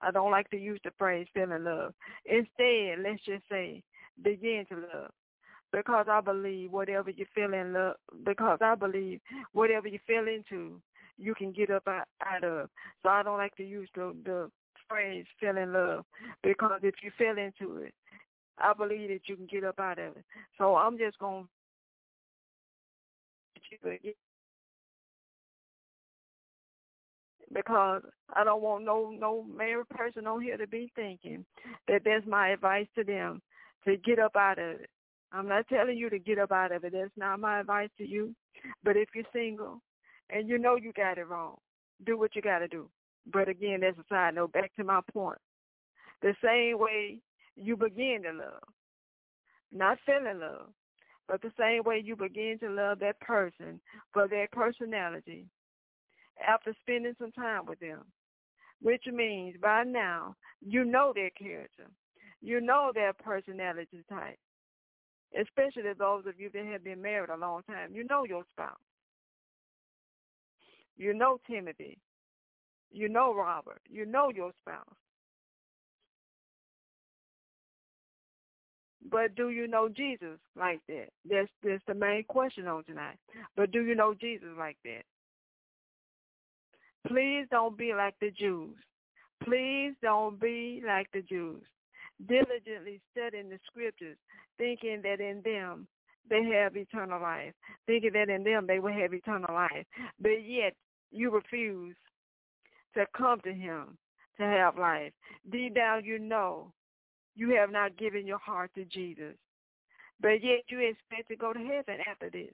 I 0.00 0.12
don't 0.12 0.30
like 0.30 0.48
to 0.52 0.56
use 0.56 0.80
the 0.82 0.92
phrase 0.96 1.26
fell 1.34 1.52
in 1.52 1.62
love. 1.62 1.92
Instead, 2.24 3.00
let's 3.04 3.22
just 3.26 3.42
say 3.50 3.82
begin 4.22 4.64
to 4.70 4.76
love. 4.76 5.10
Because 5.72 6.06
I 6.10 6.20
believe 6.20 6.72
whatever 6.72 7.10
you 7.10 7.26
feel 7.34 7.52
in 7.52 7.74
love, 7.74 7.96
because 8.24 8.58
I 8.62 8.74
believe 8.74 9.20
whatever 9.52 9.86
you 9.86 9.98
feel 10.06 10.26
into, 10.26 10.80
you 11.18 11.34
can 11.34 11.52
get 11.52 11.70
up 11.70 11.86
out, 11.86 12.44
of. 12.44 12.70
So 13.02 13.08
I 13.10 13.22
don't 13.22 13.36
like 13.36 13.54
to 13.56 13.64
use 13.64 13.88
the, 13.94 14.14
the 14.24 14.50
phrase 14.88 15.26
fell 15.40 15.56
in 15.58 15.72
love 15.72 16.04
because 16.42 16.80
if 16.82 16.94
you 17.02 17.10
fell 17.18 17.36
into 17.36 17.82
it, 17.82 17.92
I 18.58 18.72
believe 18.72 19.08
that 19.10 19.28
you 19.28 19.36
can 19.36 19.46
get 19.46 19.64
up 19.64 19.78
out 19.78 19.98
of 19.98 20.16
it. 20.16 20.24
So 20.56 20.76
I'm 20.76 20.96
just 20.98 21.18
going 21.18 21.44
to 21.44 21.48
because 27.52 28.02
I 28.34 28.44
don't 28.44 28.62
want 28.62 28.84
no 28.84 29.10
no 29.10 29.42
married 29.44 29.88
person 29.90 30.26
on 30.26 30.42
here 30.42 30.56
to 30.56 30.66
be 30.66 30.92
thinking 30.94 31.44
that 31.86 32.02
that's 32.04 32.26
my 32.26 32.50
advice 32.50 32.86
to 32.96 33.04
them 33.04 33.40
to 33.84 33.96
get 33.96 34.18
up 34.18 34.36
out 34.36 34.58
of 34.58 34.80
it. 34.80 34.90
I'm 35.32 35.48
not 35.48 35.68
telling 35.68 35.96
you 35.98 36.08
to 36.10 36.18
get 36.18 36.38
up 36.38 36.52
out 36.52 36.72
of 36.72 36.84
it. 36.84 36.92
That's 36.92 37.10
not 37.16 37.40
my 37.40 37.60
advice 37.60 37.90
to 37.98 38.06
you. 38.06 38.34
But 38.82 38.96
if 38.96 39.08
you're 39.14 39.24
single 39.32 39.82
and 40.30 40.48
you 40.48 40.58
know 40.58 40.76
you 40.76 40.92
got 40.92 41.18
it 41.18 41.28
wrong, 41.28 41.56
do 42.06 42.18
what 42.18 42.34
you 42.34 42.42
got 42.42 42.60
to 42.60 42.68
do. 42.68 42.88
But 43.30 43.48
again, 43.48 43.80
that's 43.80 43.98
a 43.98 44.04
side 44.08 44.34
note. 44.34 44.52
Back 44.52 44.74
to 44.76 44.84
my 44.84 45.00
point. 45.12 45.38
The 46.22 46.34
same 46.42 46.78
way 46.78 47.20
you 47.56 47.76
begin 47.76 48.22
to 48.24 48.32
love, 48.32 48.62
not 49.72 49.98
fell 50.06 50.26
in 50.26 50.40
love, 50.40 50.68
but 51.28 51.42
the 51.42 51.52
same 51.58 51.82
way 51.84 52.02
you 52.02 52.16
begin 52.16 52.58
to 52.60 52.70
love 52.70 53.00
that 53.00 53.20
person 53.20 53.80
for 54.12 54.26
their 54.26 54.48
personality, 54.50 55.46
after 56.46 56.74
spending 56.80 57.14
some 57.18 57.32
time 57.32 57.66
with 57.66 57.78
them, 57.80 58.04
which 58.80 59.04
means 59.12 59.56
by 59.60 59.84
now 59.84 60.34
you 60.60 60.84
know 60.84 61.12
their 61.14 61.30
character. 61.30 61.86
You 62.40 62.60
know 62.60 62.92
their 62.94 63.12
personality 63.12 64.04
type, 64.08 64.38
especially 65.34 65.92
those 65.98 66.24
of 66.26 66.38
you 66.38 66.50
that 66.52 66.64
have 66.66 66.84
been 66.84 67.02
married 67.02 67.30
a 67.30 67.36
long 67.36 67.62
time. 67.64 67.94
You 67.94 68.04
know 68.04 68.24
your 68.24 68.44
spouse. 68.52 68.76
You 70.96 71.14
know 71.14 71.38
Timothy. 71.48 71.98
You 72.90 73.08
know 73.08 73.34
Robert. 73.34 73.80
You 73.88 74.06
know 74.06 74.30
your 74.34 74.52
spouse. 74.60 74.96
But 79.10 79.34
do 79.36 79.50
you 79.50 79.68
know 79.68 79.88
Jesus 79.88 80.38
like 80.58 80.80
that? 80.88 81.08
That's 81.28 81.48
that's 81.62 81.82
the 81.86 81.94
main 81.94 82.24
question 82.24 82.66
on 82.66 82.84
tonight. 82.84 83.16
But 83.56 83.70
do 83.70 83.82
you 83.82 83.94
know 83.94 84.14
Jesus 84.14 84.48
like 84.58 84.76
that? 84.84 85.02
Please 87.06 87.46
don't 87.50 87.78
be 87.78 87.94
like 87.94 88.14
the 88.20 88.30
Jews. 88.30 88.76
Please 89.44 89.94
don't 90.02 90.38
be 90.38 90.82
like 90.86 91.08
the 91.12 91.22
Jews. 91.22 91.62
Diligently 92.26 93.00
studying 93.12 93.48
the 93.48 93.58
scriptures, 93.66 94.16
thinking 94.56 95.02
that 95.02 95.20
in 95.20 95.42
them 95.44 95.86
they 96.28 96.42
have 96.44 96.76
eternal 96.76 97.20
life, 97.20 97.54
thinking 97.86 98.12
that 98.14 98.28
in 98.28 98.44
them 98.44 98.66
they 98.66 98.80
will 98.80 98.92
have 98.92 99.14
eternal 99.14 99.54
life. 99.54 99.86
But 100.20 100.44
yet 100.44 100.74
you 101.10 101.30
refuse 101.30 101.96
to 102.94 103.06
come 103.16 103.40
to 103.44 103.52
him 103.52 103.96
to 104.38 104.44
have 104.44 104.78
life. 104.78 105.12
Deep 105.50 105.74
down 105.74 106.04
you 106.04 106.18
know 106.18 106.72
you 107.36 107.54
have 107.54 107.70
not 107.70 107.96
given 107.96 108.26
your 108.26 108.38
heart 108.38 108.70
to 108.74 108.84
Jesus. 108.84 109.36
But 110.20 110.42
yet 110.42 110.64
you 110.68 110.80
expect 110.80 111.28
to 111.28 111.36
go 111.36 111.52
to 111.52 111.58
heaven 111.60 111.98
after 112.10 112.28
this. 112.30 112.52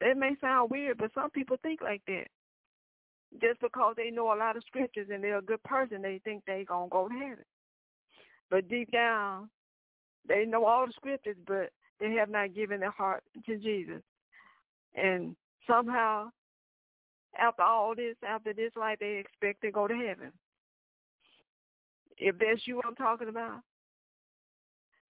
That 0.00 0.16
may 0.16 0.36
sound 0.40 0.70
weird, 0.70 0.98
but 0.98 1.12
some 1.14 1.30
people 1.30 1.58
think 1.62 1.82
like 1.82 2.02
that 2.06 2.26
just 3.40 3.60
because 3.60 3.94
they 3.96 4.10
know 4.10 4.32
a 4.32 4.38
lot 4.38 4.56
of 4.56 4.64
scriptures 4.66 5.08
and 5.12 5.22
they're 5.22 5.38
a 5.38 5.42
good 5.42 5.62
person, 5.62 6.02
they 6.02 6.20
think 6.24 6.42
they're 6.46 6.64
going 6.64 6.88
to 6.88 6.92
go 6.92 7.08
to 7.08 7.14
heaven. 7.14 7.44
But 8.50 8.68
deep 8.68 8.90
down, 8.92 9.50
they 10.28 10.44
know 10.44 10.64
all 10.64 10.86
the 10.86 10.92
scriptures, 10.92 11.36
but 11.46 11.70
they 12.00 12.12
have 12.12 12.28
not 12.28 12.54
given 12.54 12.80
their 12.80 12.90
heart 12.90 13.22
to 13.46 13.56
Jesus. 13.58 14.02
And 14.94 15.36
somehow, 15.66 16.30
after 17.38 17.62
all 17.62 17.94
this, 17.94 18.16
after 18.26 18.52
this 18.52 18.72
life, 18.76 18.98
they 19.00 19.16
expect 19.16 19.62
to 19.62 19.70
go 19.70 19.86
to 19.86 19.94
heaven. 19.94 20.32
If 22.18 22.38
that's 22.38 22.66
you 22.66 22.80
I'm 22.84 22.94
talking 22.94 23.28
about, 23.28 23.60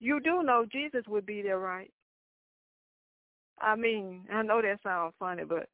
you 0.00 0.20
do 0.20 0.42
know 0.42 0.66
Jesus 0.70 1.04
would 1.08 1.24
be 1.24 1.42
there, 1.42 1.58
right? 1.58 1.90
I 3.60 3.76
mean, 3.76 4.24
I 4.32 4.42
know 4.42 4.60
that 4.60 4.82
sounds 4.82 5.14
funny, 5.18 5.44
but 5.48 5.68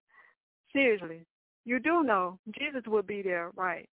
seriously, 0.72 1.24
you 1.64 1.80
do 1.80 2.02
know 2.02 2.38
Jesus 2.58 2.82
would 2.86 3.06
be 3.06 3.22
there, 3.22 3.50
right? 3.56 3.88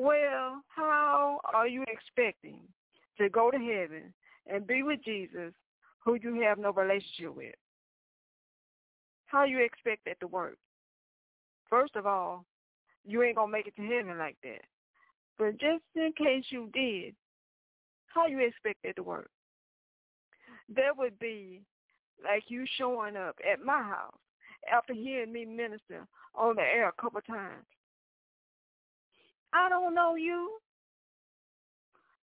Well, 0.00 0.62
how 0.68 1.40
are 1.52 1.68
you 1.68 1.84
expecting 1.86 2.60
to 3.18 3.28
go 3.28 3.50
to 3.50 3.58
heaven 3.58 4.14
and 4.50 4.66
be 4.66 4.82
with 4.82 5.04
Jesus 5.04 5.52
who 6.02 6.14
you 6.14 6.40
have 6.40 6.56
no 6.56 6.72
relationship 6.72 7.36
with? 7.36 7.54
How 9.26 9.44
you 9.44 9.62
expect 9.62 10.06
that 10.06 10.18
to 10.20 10.26
work? 10.26 10.56
First 11.68 11.96
of 11.96 12.06
all, 12.06 12.46
you 13.04 13.22
ain't 13.22 13.36
to 13.36 13.46
make 13.46 13.66
it 13.66 13.76
to 13.76 13.82
heaven 13.82 14.16
like 14.16 14.38
that. 14.42 14.62
But 15.36 15.60
just 15.60 15.84
in 15.94 16.14
case 16.16 16.46
you 16.48 16.70
did, 16.72 17.14
how 18.06 18.26
you 18.26 18.38
expect 18.38 18.78
that 18.84 18.96
to 18.96 19.02
work? 19.02 19.28
That 20.74 20.96
would 20.96 21.18
be 21.18 21.60
like 22.24 22.44
you 22.48 22.64
showing 22.78 23.16
up 23.16 23.36
at 23.46 23.62
my 23.62 23.82
house 23.82 24.16
after 24.72 24.94
hearing 24.94 25.30
me 25.30 25.44
minister 25.44 26.06
on 26.34 26.56
the 26.56 26.62
air 26.62 26.88
a 26.88 27.02
couple 27.02 27.20
times. 27.20 27.66
I 29.52 29.68
don't 29.68 29.94
know 29.94 30.14
you. 30.14 30.58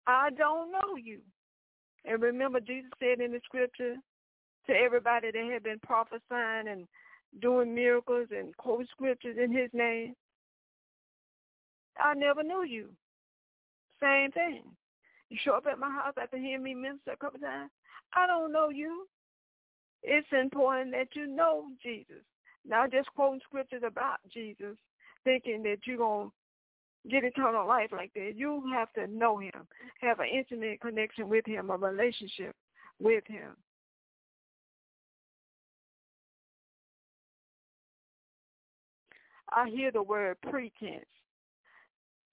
I 0.05 0.29
don't 0.29 0.71
know 0.71 0.95
you. 1.01 1.19
And 2.05 2.21
remember, 2.21 2.59
Jesus 2.59 2.91
said 2.99 3.19
in 3.19 3.33
the 3.33 3.41
scripture 3.43 3.95
to 4.67 4.73
everybody 4.73 5.31
that 5.31 5.51
had 5.51 5.63
been 5.63 5.79
prophesying 5.79 6.67
and 6.69 6.87
doing 7.41 7.75
miracles 7.75 8.27
and 8.31 8.55
quoting 8.57 8.87
scriptures 8.91 9.37
in 9.41 9.51
his 9.51 9.69
name. 9.73 10.13
I 11.99 12.13
never 12.13 12.43
knew 12.43 12.63
you. 12.63 12.89
Same 14.01 14.31
thing. 14.31 14.63
You 15.29 15.37
show 15.43 15.53
up 15.53 15.65
at 15.69 15.79
my 15.79 15.89
house 15.89 16.13
after 16.21 16.37
hearing 16.37 16.63
me 16.63 16.73
minister 16.73 17.11
a 17.11 17.17
couple 17.17 17.39
times. 17.39 17.71
I 18.15 18.27
don't 18.27 18.53
know 18.53 18.69
you. 18.69 19.07
It's 20.03 20.27
important 20.31 20.91
that 20.91 21.07
you 21.13 21.27
know 21.27 21.65
Jesus. 21.83 22.23
Not 22.65 22.91
just 22.91 23.09
quoting 23.15 23.41
scriptures 23.43 23.83
about 23.85 24.19
Jesus, 24.31 24.77
thinking 25.23 25.63
that 25.63 25.79
you're 25.85 25.97
going 25.97 26.27
to 26.27 26.33
get 27.09 27.23
eternal 27.23 27.67
life 27.67 27.89
like 27.91 28.11
that. 28.13 28.33
You 28.35 28.63
have 28.73 28.91
to 28.93 29.07
know 29.07 29.37
him, 29.37 29.67
have 30.01 30.19
an 30.19 30.27
intimate 30.33 30.81
connection 30.81 31.29
with 31.29 31.45
him, 31.45 31.69
a 31.69 31.77
relationship 31.77 32.55
with 32.99 33.23
him. 33.27 33.55
I 39.51 39.69
hear 39.69 39.91
the 39.91 40.03
word 40.03 40.37
pretense. 40.41 41.05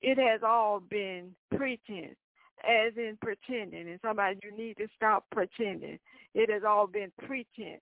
It 0.03 0.19
has 0.19 0.41
all 0.45 0.81
been 0.81 1.35
pretense, 1.57 2.17
as 2.63 2.93
in 2.97 3.17
pretending. 3.23 3.89
And 3.89 4.01
somebody, 4.03 4.39
you 4.43 4.57
need 4.57 4.77
to 4.79 4.89
stop 4.97 5.25
pretending. 5.31 5.99
It 6.35 6.51
has 6.51 6.63
all 6.67 6.87
been 6.87 7.13
pretense. 7.27 7.81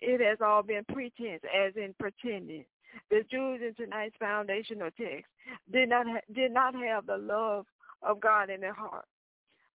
It 0.00 0.20
has 0.20 0.38
all 0.44 0.62
been 0.62 0.84
pretense, 0.92 1.42
as 1.44 1.74
in 1.76 1.94
pretending. 1.98 2.64
The 3.10 3.22
Jews 3.30 3.60
in 3.62 3.74
tonight's 3.74 4.16
foundational 4.18 4.90
text 4.96 5.30
did 5.72 5.88
not 5.88 6.06
ha- 6.06 6.32
did 6.34 6.52
not 6.52 6.74
have 6.74 7.06
the 7.06 7.18
love 7.18 7.66
of 8.02 8.20
God 8.20 8.50
in 8.50 8.60
their 8.60 8.74
heart. 8.74 9.06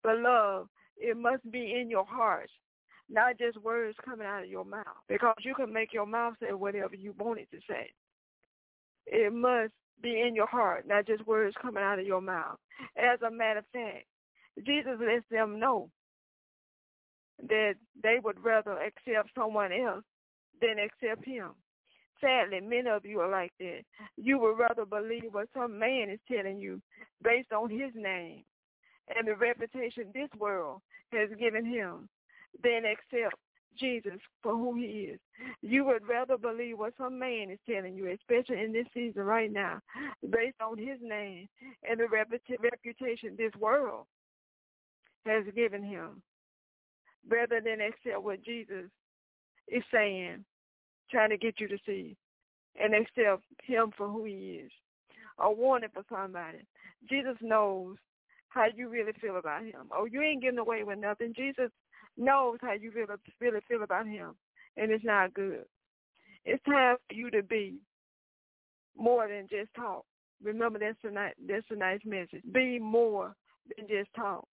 But 0.03 0.19
love, 0.19 0.67
it 0.97 1.17
must 1.17 1.49
be 1.51 1.75
in 1.79 1.89
your 1.89 2.05
heart, 2.05 2.49
not 3.09 3.37
just 3.37 3.57
words 3.61 3.97
coming 4.03 4.27
out 4.27 4.43
of 4.43 4.49
your 4.49 4.65
mouth. 4.65 4.85
Because 5.07 5.35
you 5.43 5.55
can 5.55 5.73
make 5.73 5.93
your 5.93 6.05
mouth 6.05 6.35
say 6.39 6.53
whatever 6.53 6.95
you 6.95 7.13
want 7.17 7.39
it 7.39 7.49
to 7.51 7.59
say. 7.69 7.91
It 9.07 9.33
must 9.33 9.73
be 10.01 10.21
in 10.21 10.35
your 10.35 10.47
heart, 10.47 10.87
not 10.87 11.07
just 11.07 11.25
words 11.27 11.55
coming 11.61 11.83
out 11.83 11.99
of 11.99 12.05
your 12.05 12.21
mouth. 12.21 12.57
As 12.97 13.21
a 13.21 13.31
matter 13.31 13.59
of 13.59 13.65
fact, 13.73 14.05
Jesus 14.65 14.99
lets 14.99 15.25
them 15.29 15.59
know 15.59 15.89
that 17.47 17.75
they 18.01 18.17
would 18.23 18.43
rather 18.43 18.77
accept 18.79 19.29
someone 19.35 19.71
else 19.71 20.03
than 20.61 20.79
accept 20.79 21.25
him. 21.25 21.51
Sadly, 22.25 22.59
many 22.61 22.89
of 22.89 23.05
you 23.05 23.19
are 23.19 23.29
like 23.29 23.53
that. 23.59 23.81
You 24.17 24.39
would 24.39 24.57
rather 24.57 24.85
believe 24.85 25.31
what 25.31 25.47
some 25.55 25.77
man 25.77 26.09
is 26.09 26.19
telling 26.31 26.57
you 26.57 26.81
based 27.23 27.51
on 27.51 27.69
his 27.69 27.91
name 27.93 28.43
and 29.15 29.27
the 29.27 29.35
reputation 29.35 30.05
this 30.13 30.29
world 30.39 30.81
has 31.11 31.29
given 31.37 31.63
him 31.63 32.09
than 32.63 32.81
accept 32.85 33.35
Jesus 33.77 34.19
for 34.41 34.53
who 34.53 34.75
he 34.75 35.11
is. 35.11 35.19
You 35.61 35.85
would 35.85 36.07
rather 36.07 36.37
believe 36.37 36.79
what 36.79 36.93
some 36.97 37.19
man 37.19 37.51
is 37.51 37.59
telling 37.69 37.95
you, 37.95 38.09
especially 38.09 38.63
in 38.63 38.73
this 38.73 38.87
season 38.93 39.23
right 39.23 39.51
now, 39.51 39.79
based 40.27 40.59
on 40.61 40.77
his 40.79 40.97
name 41.01 41.47
and 41.87 41.99
the 41.99 42.07
reputation 42.07 43.35
this 43.37 43.53
world 43.59 44.05
has 45.27 45.43
given 45.55 45.83
him, 45.83 46.21
rather 47.29 47.61
than 47.61 47.81
accept 47.81 48.23
what 48.23 48.43
Jesus 48.43 48.85
is 49.67 49.83
saying, 49.91 50.43
trying 51.09 51.29
to 51.29 51.37
get 51.37 51.59
you 51.59 51.67
to 51.67 51.77
see, 51.85 52.15
and 52.81 52.93
accept 52.93 53.43
him 53.63 53.91
for 53.97 54.07
who 54.07 54.25
he 54.25 54.61
is. 54.63 54.71
A 55.39 55.51
warning 55.51 55.89
for 55.93 56.03
somebody. 56.09 56.59
Jesus 57.09 57.35
knows 57.41 57.97
how 58.49 58.67
you 58.73 58.89
really 58.89 59.11
feel 59.21 59.37
about 59.37 59.63
him. 59.63 59.89
Oh, 59.91 60.05
you 60.05 60.21
ain't 60.21 60.41
getting 60.41 60.59
away 60.59 60.83
with 60.83 60.99
nothing. 60.99 61.33
Jesus 61.35 61.69
knows 62.17 62.57
how 62.61 62.73
you 62.73 62.91
really, 62.91 63.15
really 63.41 63.59
feel 63.67 63.83
about 63.83 64.07
him, 64.07 64.35
and 64.77 64.91
it's 64.91 65.03
not 65.03 65.33
good. 65.33 65.65
It's 66.45 66.63
time 66.63 66.95
for 67.07 67.15
you 67.15 67.29
to 67.31 67.43
be 67.43 67.75
more 68.97 69.27
than 69.27 69.47
just 69.49 69.73
talk. 69.75 70.05
Remember, 70.43 70.79
that's 70.79 70.99
tonight. 71.01 71.33
That's 71.47 71.65
nice 71.75 71.99
message. 72.05 72.43
Be 72.53 72.79
more 72.79 73.35
than 73.75 73.87
just 73.87 74.13
talk. 74.15 74.47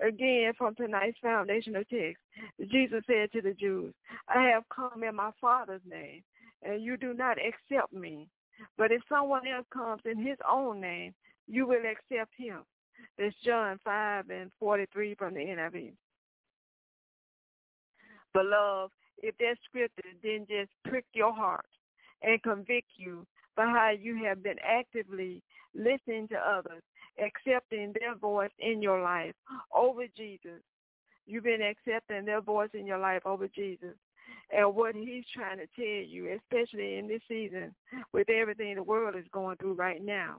Again, 0.00 0.52
from 0.58 0.74
tonight's 0.74 1.18
foundational 1.22 1.82
text, 1.90 2.22
Jesus 2.70 3.02
said 3.06 3.32
to 3.32 3.40
the 3.40 3.54
Jews, 3.54 3.94
I 4.28 4.42
have 4.42 4.64
come 4.74 5.02
in 5.02 5.14
my 5.14 5.30
Father's 5.40 5.80
name, 5.88 6.22
and 6.62 6.82
you 6.82 6.96
do 6.96 7.14
not 7.14 7.38
accept 7.38 7.92
me. 7.92 8.28
But 8.76 8.92
if 8.92 9.02
someone 9.08 9.46
else 9.46 9.66
comes 9.72 10.02
in 10.04 10.18
his 10.18 10.36
own 10.48 10.80
name, 10.80 11.14
you 11.46 11.66
will 11.66 11.76
accept 11.76 12.32
him. 12.36 12.60
That's 13.18 13.34
John 13.44 13.78
5 13.84 14.30
and 14.30 14.50
43 14.58 15.14
from 15.14 15.34
the 15.34 15.40
NIV. 15.40 15.92
Beloved, 18.34 18.92
if 19.22 19.36
that 19.38 19.56
scripture 19.64 20.02
didn't 20.22 20.48
just 20.48 20.70
prick 20.84 21.06
your 21.14 21.34
heart 21.34 21.66
and 22.22 22.42
convict 22.42 22.88
you 22.96 23.26
for 23.54 23.64
how 23.64 23.90
you 23.98 24.22
have 24.24 24.42
been 24.42 24.58
actively 24.62 25.42
listening 25.74 26.28
to 26.28 26.36
others, 26.36 26.82
accepting 27.18 27.92
their 27.98 28.14
voice 28.14 28.50
in 28.58 28.82
your 28.82 29.00
life 29.02 29.34
over 29.74 30.06
Jesus, 30.16 30.62
you've 31.26 31.44
been 31.44 31.62
accepting 31.62 32.24
their 32.24 32.40
voice 32.40 32.70
in 32.74 32.86
your 32.86 32.98
life 32.98 33.22
over 33.24 33.48
Jesus 33.48 33.94
and 34.52 34.74
what 34.74 34.94
he's 34.94 35.24
trying 35.34 35.58
to 35.58 35.66
tell 35.74 36.08
you, 36.08 36.38
especially 36.38 36.98
in 36.98 37.08
this 37.08 37.22
season 37.28 37.74
with 38.12 38.28
everything 38.28 38.74
the 38.74 38.82
world 38.82 39.16
is 39.16 39.24
going 39.32 39.56
through 39.56 39.74
right 39.74 40.04
now. 40.04 40.36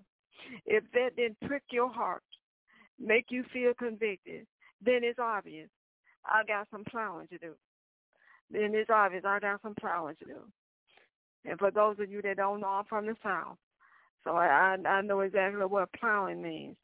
If 0.66 0.84
that 0.94 1.16
didn't 1.16 1.40
prick 1.42 1.63
your 1.72 1.92
heart, 1.92 2.24
make 3.00 3.26
you 3.30 3.44
feel 3.52 3.74
convicted, 3.74 4.46
then 4.84 5.00
it's 5.04 5.20
obvious. 5.20 5.70
I 6.26 6.44
got 6.46 6.68
some 6.72 6.84
plowing 6.90 7.28
to 7.30 7.38
do 7.38 7.54
then 8.50 8.72
it's 8.74 8.90
obvious 8.90 9.24
I 9.26 9.40
got 9.40 9.62
some 9.62 9.76
plowing 9.80 10.16
to 10.20 10.26
do. 10.26 10.40
And 11.46 11.58
for 11.60 11.72
those 11.72 11.98
of 12.00 12.10
you 12.10 12.22
that 12.22 12.38
don't 12.38 12.62
know, 12.62 12.68
I'm 12.68 12.86
from 12.86 13.06
the 13.06 13.16
South. 13.24 13.58
So 14.28 14.36
I, 14.36 14.76
I, 14.86 14.90
I 14.90 15.02
know 15.02 15.22
exactly 15.22 15.66
what 15.66 15.94
plowing 15.94 16.42
means. 16.42 16.76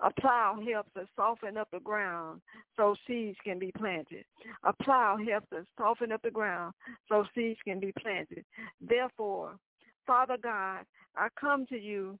A 0.00 0.10
plow 0.18 0.58
helps 0.66 0.88
us 0.96 1.06
soften 1.14 1.58
up 1.58 1.68
the 1.70 1.80
ground 1.80 2.40
so 2.74 2.94
seeds 3.06 3.36
can 3.44 3.58
be 3.58 3.70
planted. 3.76 4.24
A 4.64 4.72
plow 4.82 5.18
helps 5.18 5.52
us 5.52 5.66
soften 5.76 6.10
up 6.10 6.22
the 6.22 6.30
ground 6.30 6.72
so 7.06 7.24
seeds 7.34 7.58
can 7.66 7.80
be 7.80 7.92
planted. 8.00 8.46
Therefore, 8.80 9.56
Father 10.06 10.38
God, 10.42 10.86
I 11.16 11.28
come 11.38 11.66
to 11.66 11.78
you 11.78 12.18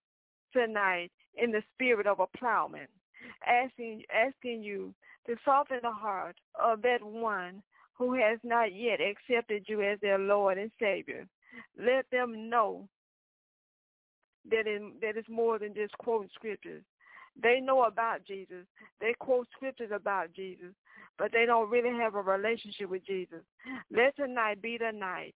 tonight 0.52 1.10
in 1.42 1.52
the 1.52 1.62
spirit 1.72 2.06
of 2.06 2.20
a 2.20 2.26
plowman, 2.36 2.88
asking 3.46 4.02
asking 4.14 4.62
you 4.62 4.92
to 5.26 5.36
soften 5.42 5.78
the 5.82 5.90
heart 5.90 6.36
of 6.62 6.82
that 6.82 7.02
one 7.02 7.62
who 7.94 8.12
has 8.12 8.38
not 8.44 8.74
yet 8.74 8.98
accepted 9.00 9.64
you 9.68 9.80
as 9.80 9.98
their 10.00 10.18
Lord 10.18 10.58
and 10.58 10.70
Savior. 10.78 11.26
Let 11.78 12.04
them 12.12 12.50
know 12.50 12.88
that 14.50 14.66
it, 14.66 14.82
that 15.00 15.16
it's 15.16 15.28
more 15.28 15.58
than 15.58 15.74
just 15.74 15.96
quoting 15.98 16.30
scriptures. 16.34 16.82
They 17.40 17.60
know 17.60 17.84
about 17.84 18.24
Jesus. 18.26 18.66
They 19.00 19.14
quote 19.18 19.48
scriptures 19.54 19.90
about 19.94 20.32
Jesus, 20.34 20.74
but 21.18 21.32
they 21.32 21.46
don't 21.46 21.70
really 21.70 21.96
have 21.96 22.14
a 22.14 22.22
relationship 22.22 22.90
with 22.90 23.06
Jesus. 23.06 23.40
Let 23.90 24.16
tonight 24.16 24.60
be 24.60 24.78
the 24.78 24.92
night 24.92 25.34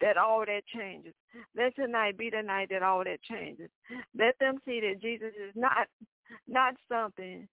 that 0.00 0.16
all 0.16 0.44
that 0.46 0.62
changes. 0.74 1.14
Let 1.56 1.74
tonight 1.76 2.18
be 2.18 2.30
the 2.30 2.42
night 2.42 2.68
that 2.70 2.82
all 2.82 3.04
that 3.04 3.22
changes. 3.22 3.70
Let 4.16 4.38
them 4.38 4.58
see 4.64 4.80
that 4.80 5.00
Jesus 5.00 5.32
is 5.40 5.52
not 5.54 5.88
not 6.48 6.74
something 6.88 7.48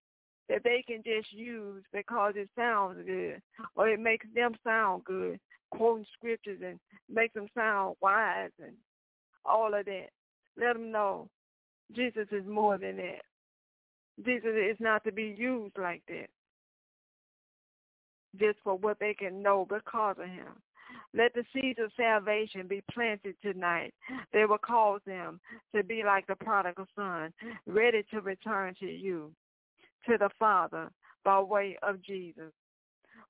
that 0.50 0.64
they 0.64 0.84
can 0.86 1.02
just 1.04 1.32
use 1.32 1.84
because 1.94 2.34
it 2.36 2.50
sounds 2.58 2.98
good 3.06 3.42
or 3.76 3.88
it 3.88 4.00
makes 4.00 4.26
them 4.36 4.54
sound 4.64 5.04
good, 5.06 5.40
quoting 5.72 6.06
scriptures 6.14 6.60
and 6.66 6.80
makes 7.10 7.34
them 7.34 7.48
sound 7.56 7.96
wise 8.02 8.52
and 8.62 8.74
all 9.46 9.74
of 9.74 9.86
that. 9.86 10.10
Let 10.58 10.74
them 10.74 10.92
know 10.92 11.30
Jesus 11.96 12.28
is 12.32 12.46
more 12.46 12.78
than 12.78 12.98
that. 12.98 13.22
Jesus 14.26 14.52
is 14.56 14.78
not 14.80 15.04
to 15.04 15.12
be 15.12 15.36
used 15.38 15.78
like 15.78 16.04
that 16.08 16.28
just 18.40 18.58
for 18.64 18.78
what 18.78 19.00
they 19.00 19.14
can 19.14 19.42
know 19.42 19.66
because 19.68 20.16
of 20.20 20.28
him. 20.28 20.48
Let 21.14 21.34
the 21.34 21.44
seeds 21.54 21.80
of 21.82 21.92
salvation 21.98 22.68
be 22.68 22.84
planted 22.92 23.36
tonight. 23.42 23.94
They 24.34 24.46
will 24.46 24.58
cause 24.58 25.02
them 25.06 25.40
to 25.76 25.84
be 25.84 26.04
like 26.06 26.28
the 26.28 26.36
prodigal 26.36 26.86
son, 26.96 27.34
ready 27.66 28.04
to 28.12 28.22
return 28.22 28.76
to 28.80 28.86
you 28.86 29.32
to 30.08 30.18
the 30.18 30.30
Father 30.40 30.90
by 31.24 31.40
way 31.40 31.78
of 31.84 32.02
Jesus. 32.02 32.52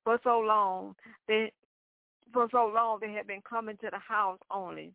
For 0.03 0.19
so 0.23 0.39
long, 0.39 0.95
they 1.27 1.51
for 2.33 2.47
so 2.51 2.71
long 2.73 2.99
they 3.01 3.11
have 3.13 3.27
been 3.27 3.41
coming 3.47 3.77
to 3.77 3.89
the 3.91 3.99
house 3.99 4.39
only. 4.49 4.93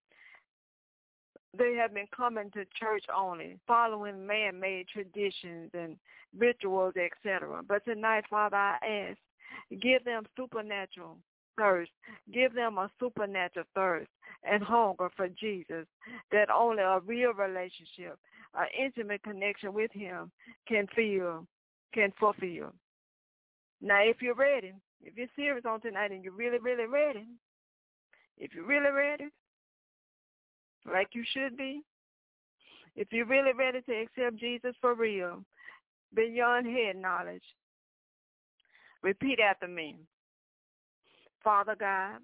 They 1.58 1.74
have 1.74 1.94
been 1.94 2.08
coming 2.14 2.50
to 2.52 2.64
church 2.78 3.04
only, 3.14 3.58
following 3.66 4.26
man-made 4.26 4.88
traditions 4.88 5.70
and 5.74 5.96
rituals, 6.36 6.94
etc. 6.96 7.62
But 7.66 7.84
tonight, 7.84 8.24
Father, 8.28 8.56
I 8.56 8.76
ask, 9.10 9.18
give 9.80 10.04
them 10.04 10.24
supernatural 10.36 11.18
thirst. 11.56 11.90
Give 12.32 12.54
them 12.54 12.78
a 12.78 12.90
supernatural 13.00 13.66
thirst 13.74 14.10
and 14.44 14.62
hunger 14.62 15.10
for 15.16 15.28
Jesus 15.28 15.86
that 16.30 16.50
only 16.50 16.82
a 16.82 17.00
real 17.00 17.32
relationship, 17.32 18.18
an 18.54 18.66
intimate 18.78 19.22
connection 19.22 19.72
with 19.72 19.90
him 19.92 20.30
can 20.68 20.86
feel 20.94 21.46
can 21.92 22.12
fulfill. 22.18 22.72
Now, 23.80 24.02
if 24.02 24.20
you're 24.20 24.34
ready, 24.34 24.74
if 25.02 25.16
you're 25.16 25.28
serious 25.36 25.64
on 25.66 25.80
tonight 25.80 26.10
and 26.10 26.22
you're 26.22 26.32
really, 26.32 26.58
really 26.58 26.86
ready, 26.86 27.26
if 28.38 28.54
you're 28.54 28.66
really 28.66 28.90
ready, 28.90 29.26
like 30.90 31.09
you 31.12 31.25
should 31.33 31.57
be, 31.57 31.83
if 32.94 33.09
you're 33.11 33.27
really 33.27 33.53
ready 33.53 33.81
to 33.83 33.92
accept 33.92 34.37
Jesus 34.37 34.75
for 34.81 34.94
real, 34.94 35.44
beyond 36.14 36.66
head 36.66 36.96
knowledge, 36.96 37.42
repeat 39.03 39.38
after 39.40 39.68
me. 39.68 39.96
Father 41.42 41.77
God, 41.79 42.18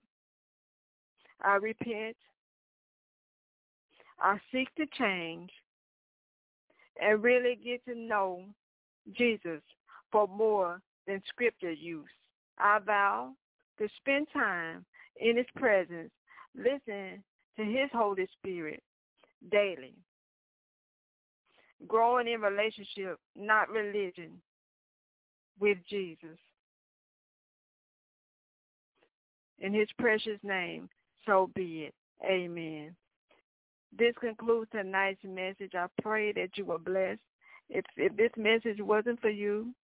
I 1.42 1.57
repent. 1.57 2.16
I 4.18 4.38
seek 4.53 4.75
to 4.77 4.87
change 4.98 5.51
and 7.01 7.22
really 7.22 7.59
get 7.62 7.85
to 7.87 7.98
know 7.98 8.44
Jesus 9.16 9.61
for 10.11 10.29
more 10.29 10.81
than 11.07 11.22
scripture 11.29 11.72
use. 11.72 12.09
I 12.59 12.79
vow 12.79 13.33
to 13.79 13.88
spend 13.98 14.29
time 14.33 14.85
in 15.20 15.37
his 15.37 15.46
presence, 15.57 16.11
listen 16.55 17.22
to 17.56 17.64
his 17.64 17.90
Holy 17.92 18.26
Spirit 18.38 18.82
daily. 19.50 19.94
Growing 21.88 22.28
in 22.28 22.40
relationship, 22.40 23.18
not 23.36 23.68
religion, 23.68 24.40
with 25.58 25.78
Jesus. 25.88 26.38
In 29.58 29.72
his 29.72 29.88
precious 29.98 30.38
name, 30.42 30.88
so 31.26 31.50
be 31.54 31.88
it. 31.88 31.94
Amen. 32.24 32.94
This 33.96 34.14
concludes 34.20 34.70
tonight's 34.72 35.22
message. 35.24 35.72
I 35.74 35.86
pray 36.02 36.32
that 36.32 36.50
you 36.56 36.64
were 36.64 36.78
blessed. 36.78 37.20
If, 37.68 37.84
if 37.96 38.16
this 38.16 38.30
message 38.36 38.80
wasn't 38.80 39.20
for 39.20 39.30
you, 39.30 39.74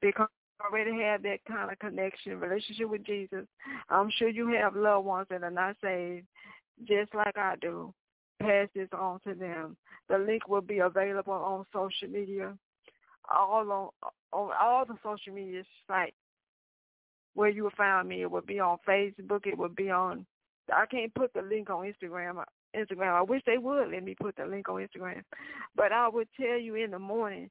because 0.00 0.28
you 0.30 0.66
already 0.66 1.02
have 1.02 1.22
that 1.22 1.44
kind 1.46 1.70
of 1.70 1.78
connection, 1.78 2.38
relationship 2.40 2.88
with 2.88 3.04
Jesus, 3.04 3.46
I'm 3.90 4.10
sure 4.16 4.28
you 4.28 4.48
have 4.48 4.76
loved 4.76 5.06
ones 5.06 5.26
that 5.30 5.42
are 5.42 5.50
not 5.50 5.76
saved, 5.82 6.26
just 6.86 7.14
like 7.14 7.36
I 7.36 7.56
do. 7.60 7.92
Pass 8.40 8.68
this 8.74 8.88
on 8.92 9.20
to 9.26 9.34
them. 9.34 9.76
The 10.08 10.18
link 10.18 10.48
will 10.48 10.60
be 10.60 10.78
available 10.78 11.32
on 11.32 11.66
social 11.72 12.08
media, 12.08 12.56
all 13.28 13.70
on 13.70 13.88
on 14.32 14.50
all 14.60 14.84
the 14.84 14.94
social 15.02 15.34
media 15.34 15.64
sites 15.88 16.14
where 17.34 17.48
you 17.48 17.64
will 17.64 17.72
find 17.76 18.08
me. 18.08 18.22
It 18.22 18.30
will 18.30 18.42
be 18.42 18.60
on 18.60 18.78
Facebook. 18.86 19.46
It 19.46 19.58
will 19.58 19.68
be 19.68 19.90
on. 19.90 20.24
I 20.72 20.86
can't 20.86 21.14
put 21.14 21.32
the 21.34 21.42
link 21.42 21.70
on 21.70 21.92
Instagram. 21.92 22.42
Instagram. 22.76 23.14
I 23.14 23.22
wish 23.22 23.42
they 23.46 23.58
would 23.58 23.90
let 23.90 24.04
me 24.04 24.14
put 24.20 24.36
the 24.36 24.44
link 24.44 24.68
on 24.68 24.86
Instagram, 24.86 25.22
but 25.74 25.92
I 25.92 26.08
would 26.08 26.28
tell 26.38 26.58
you 26.58 26.74
in 26.74 26.90
the 26.90 26.98
morning 26.98 27.50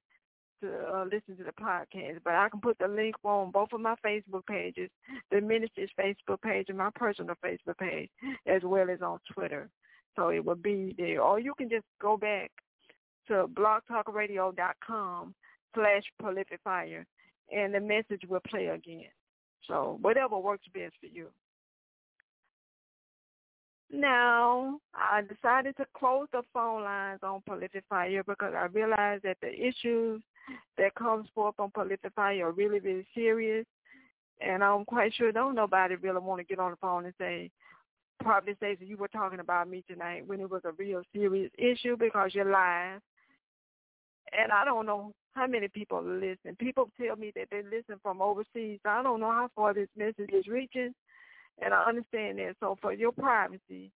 to 0.61 0.69
uh, 0.69 1.03
listen 1.05 1.37
to 1.37 1.43
the 1.43 1.51
podcast. 1.61 2.19
But 2.23 2.35
I 2.35 2.49
can 2.49 2.59
put 2.59 2.77
the 2.79 2.87
link 2.87 3.15
on 3.23 3.51
both 3.51 3.69
of 3.73 3.81
my 3.81 3.95
Facebook 4.05 4.45
pages, 4.47 4.89
the 5.31 5.41
ministry's 5.41 5.89
Facebook 5.99 6.41
page 6.41 6.67
and 6.69 6.77
my 6.77 6.89
personal 6.95 7.35
Facebook 7.43 7.77
page, 7.77 8.09
as 8.45 8.61
well 8.63 8.89
as 8.89 9.01
on 9.01 9.19
Twitter. 9.31 9.69
So 10.15 10.29
it 10.29 10.43
will 10.43 10.55
be 10.55 10.95
there. 10.97 11.21
Or 11.21 11.39
you 11.39 11.53
can 11.55 11.69
just 11.69 11.85
go 12.01 12.17
back 12.17 12.51
to 13.27 13.47
blogtalkradio.com 13.47 15.35
slash 15.75 16.03
prolific 16.19 16.59
fire 16.63 17.05
and 17.51 17.73
the 17.73 17.79
message 17.79 18.21
will 18.27 18.41
play 18.49 18.67
again. 18.67 19.09
So 19.67 19.97
whatever 20.01 20.37
works 20.37 20.65
best 20.73 20.93
for 20.99 21.07
you. 21.07 21.27
Now, 23.89 24.79
I 24.93 25.21
decided 25.21 25.77
to 25.77 25.85
close 25.97 26.27
the 26.33 26.41
phone 26.53 26.83
lines 26.83 27.19
on 27.23 27.41
Prolific 27.47 27.85
Fire 27.87 28.21
because 28.27 28.53
I 28.53 28.65
realized 28.65 29.23
that 29.23 29.37
the 29.41 29.49
issues 29.49 30.21
that 30.77 30.95
comes 30.95 31.27
forth 31.33 31.55
on 31.59 31.71
Prolific 31.71 32.13
Fire 32.15 32.47
are 32.47 32.51
really, 32.51 32.79
really 32.79 33.07
serious. 33.13 33.65
And 34.39 34.63
I'm 34.63 34.85
quite 34.85 35.13
sure 35.13 35.31
don't 35.31 35.55
nobody 35.55 35.95
really 35.95 36.19
want 36.19 36.39
to 36.39 36.45
get 36.45 36.59
on 36.59 36.71
the 36.71 36.77
phone 36.77 37.05
and 37.05 37.13
say, 37.17 37.51
Prophetess 38.23 38.77
you 38.79 38.97
were 38.97 39.07
talking 39.07 39.39
about 39.39 39.69
me 39.69 39.83
tonight 39.87 40.25
when 40.25 40.39
it 40.39 40.49
was 40.49 40.63
a 40.65 40.71
real 40.71 41.03
serious 41.13 41.51
issue 41.57 41.95
because 41.97 42.33
you're 42.33 42.49
live. 42.49 42.99
And 44.37 44.51
I 44.51 44.65
don't 44.65 44.85
know 44.85 45.13
how 45.33 45.47
many 45.47 45.67
people 45.67 46.03
listen. 46.03 46.55
People 46.57 46.89
tell 46.99 47.15
me 47.15 47.31
that 47.35 47.47
they 47.51 47.61
listen 47.63 47.99
from 48.01 48.21
overseas. 48.21 48.79
I 48.85 49.03
don't 49.03 49.19
know 49.19 49.31
how 49.31 49.49
far 49.55 49.73
this 49.73 49.89
message 49.95 50.31
is 50.33 50.47
reaching 50.47 50.93
and 51.61 51.73
I 51.73 51.83
understand 51.83 52.39
that. 52.39 52.55
So 52.59 52.77
for 52.81 52.93
your 52.93 53.11
privacy, 53.11 53.91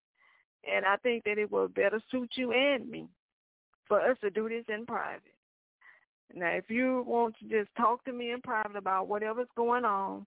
and 0.72 0.86
I 0.86 0.98
think 0.98 1.24
that 1.26 1.38
it 1.38 1.52
will 1.52 1.68
better 1.68 2.02
suit 2.12 2.32
you 2.36 2.52
and 2.52 2.90
me 2.90 3.08
for 3.88 4.00
us 4.00 4.18
to 4.22 4.30
do 4.30 4.50
this 4.50 4.66
in 4.70 4.86
private. 4.86 5.22
Now, 6.36 6.50
if 6.52 6.70
you 6.70 7.04
want 7.08 7.36
to 7.40 7.48
just 7.48 7.70
talk 7.76 8.04
to 8.06 8.14
me 8.14 8.32
in 8.32 8.42
private 8.42 8.78
about 8.78 9.08
whatever's 9.08 9.48
going 9.56 9.86
on, 9.86 10.26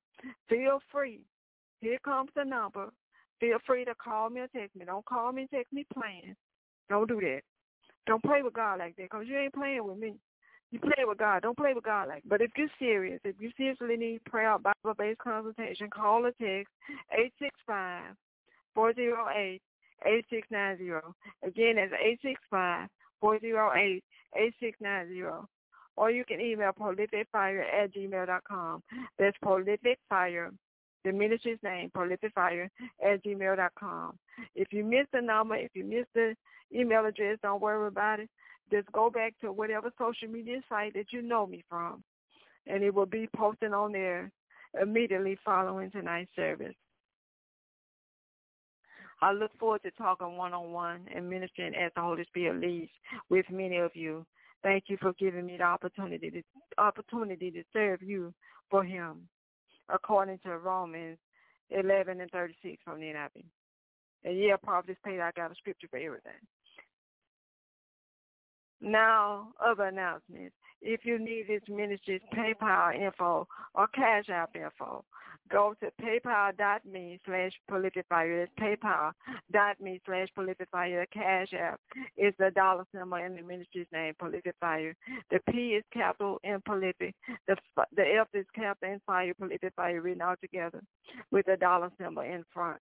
feel 0.48 0.80
free. 0.92 1.20
Here 1.80 1.98
comes 2.04 2.30
the 2.34 2.44
number. 2.44 2.90
Feel 3.40 3.58
free 3.66 3.84
to 3.84 3.94
call 3.94 4.30
me 4.30 4.40
or 4.40 4.48
text 4.48 4.76
me. 4.76 4.84
Don't 4.84 5.04
call 5.04 5.32
me 5.32 5.42
and 5.42 5.50
text 5.50 5.72
me 5.72 5.84
playing. 5.92 6.36
Don't 6.88 7.08
do 7.08 7.20
that. 7.20 7.40
Don't 8.06 8.22
play 8.22 8.42
with 8.42 8.54
God 8.54 8.78
like 8.78 8.96
that 8.96 9.10
because 9.10 9.26
you 9.26 9.36
ain't 9.38 9.54
playing 9.54 9.86
with 9.86 9.98
me. 9.98 10.14
You 10.70 10.80
play 10.80 11.04
with 11.06 11.18
God. 11.18 11.42
Don't 11.42 11.56
play 11.56 11.72
with 11.74 11.84
God 11.84 12.08
like. 12.08 12.22
that. 12.22 12.28
But 12.28 12.40
if 12.40 12.50
you're 12.56 12.68
serious, 12.78 13.20
if 13.24 13.36
you 13.38 13.50
seriously 13.56 13.96
need 13.96 14.24
prayer, 14.24 14.56
Bible-based 14.58 15.18
consultation, 15.18 15.88
call 15.88 16.26
or 16.26 16.32
text 16.32 16.72
eight 17.16 17.32
six 17.38 17.54
five 17.66 18.14
four 18.74 18.92
zero 18.94 19.26
eight 19.34 19.62
eight 20.06 20.26
six 20.30 20.46
nine 20.50 20.76
zero. 20.78 21.14
Again, 21.42 21.76
that's 21.76 21.92
eight 22.04 22.18
six 22.22 22.40
five 22.50 22.88
four 23.20 23.38
zero 23.40 23.72
eight 23.74 24.02
eight 24.36 24.54
six 24.60 24.76
nine 24.80 25.08
zero. 25.08 25.48
Or 25.96 26.10
you 26.10 26.24
can 26.24 26.40
email 26.40 26.72
prolificfire 26.72 27.62
at 27.72 27.94
gmail 27.94 28.26
dot 28.26 28.42
com. 28.48 28.82
That's 29.18 29.36
prolificfire, 29.44 30.50
the 31.04 31.12
ministry's 31.12 31.58
name, 31.62 31.90
prolificfire 31.96 32.68
at 33.04 33.24
gmail 33.24 33.56
dot 33.56 33.72
com. 33.78 34.18
If 34.56 34.72
you 34.72 34.84
miss 34.84 35.06
the 35.12 35.20
number, 35.20 35.54
if 35.54 35.70
you 35.74 35.84
miss 35.84 36.06
the 36.14 36.34
email 36.74 37.06
address, 37.06 37.38
don't 37.42 37.62
worry 37.62 37.86
about 37.86 38.20
it. 38.20 38.28
Just 38.72 38.90
go 38.92 39.08
back 39.10 39.34
to 39.40 39.52
whatever 39.52 39.92
social 39.98 40.28
media 40.28 40.60
site 40.68 40.94
that 40.94 41.12
you 41.12 41.22
know 41.22 41.46
me 41.46 41.62
from, 41.68 42.02
and 42.66 42.82
it 42.82 42.92
will 42.92 43.06
be 43.06 43.28
posted 43.36 43.72
on 43.72 43.92
there 43.92 44.32
immediately 44.80 45.38
following 45.44 45.90
tonight's 45.90 46.34
service. 46.34 46.74
I 49.22 49.32
look 49.32 49.52
forward 49.60 49.82
to 49.84 49.90
talking 49.92 50.36
one-on-one 50.36 51.06
and 51.14 51.30
ministering 51.30 51.74
as 51.74 51.92
the 51.94 52.02
Holy 52.02 52.24
Spirit 52.24 52.60
leads 52.60 52.90
with 53.30 53.46
many 53.50 53.76
of 53.76 53.94
you. 53.94 54.26
Thank 54.64 54.84
you 54.88 54.96
for 55.00 55.12
giving 55.12 55.44
me 55.44 55.58
the 55.58 55.64
opportunity 55.64 56.30
to, 56.30 56.42
opportunity 56.78 57.50
to 57.50 57.62
serve 57.70 58.02
you 58.02 58.32
for 58.70 58.82
him, 58.82 59.28
according 59.90 60.38
to 60.38 60.56
Romans 60.56 61.18
11 61.70 62.20
and 62.22 62.30
36 62.30 62.82
from 62.82 62.98
the 62.98 63.06
NIV. 63.06 63.44
And 64.24 64.38
yeah, 64.38 64.56
Prophetess 64.56 64.96
Pate, 65.04 65.20
I 65.20 65.32
got 65.36 65.52
a 65.52 65.54
scripture 65.54 65.86
for 65.90 65.98
everything. 65.98 66.32
Now, 68.80 69.48
other 69.64 69.84
announcements. 69.84 70.56
If 70.80 71.04
you 71.04 71.18
need 71.18 71.44
this 71.46 71.62
ministry's 71.68 72.22
PayPal 72.34 72.94
info 72.98 73.46
or 73.74 73.86
Cash 73.88 74.30
App 74.30 74.56
info, 74.56 75.04
go 75.50 75.74
to 75.80 75.90
paypal.me 76.02 77.20
slash. 77.24 77.52
That's 77.68 78.50
paypal.me 78.60 80.00
slash 80.06 80.28
prolificfire. 80.36 81.00
The 81.00 81.06
Cash 81.12 81.52
App 81.58 81.80
is 82.16 82.34
the 82.38 82.50
dollar 82.54 82.84
symbol 82.94 83.18
in 83.18 83.36
the 83.36 83.42
ministry's 83.42 83.86
name, 83.92 84.14
Prolific 84.18 84.54
Fire. 84.60 84.94
The 85.30 85.40
P 85.50 85.74
is 85.74 85.84
capital 85.92 86.40
in 86.44 86.60
prolific. 86.64 87.14
The, 87.48 87.56
the 87.94 88.02
F 88.20 88.28
is 88.34 88.46
capital 88.54 88.94
in 88.94 89.00
fire, 89.06 89.34
Prolific 89.34 89.72
Fire 89.74 90.00
written 90.00 90.22
all 90.22 90.34
together 90.40 90.82
with 91.30 91.46
the 91.46 91.56
dollar 91.56 91.90
symbol 91.98 92.22
in 92.22 92.44
front. 92.52 92.80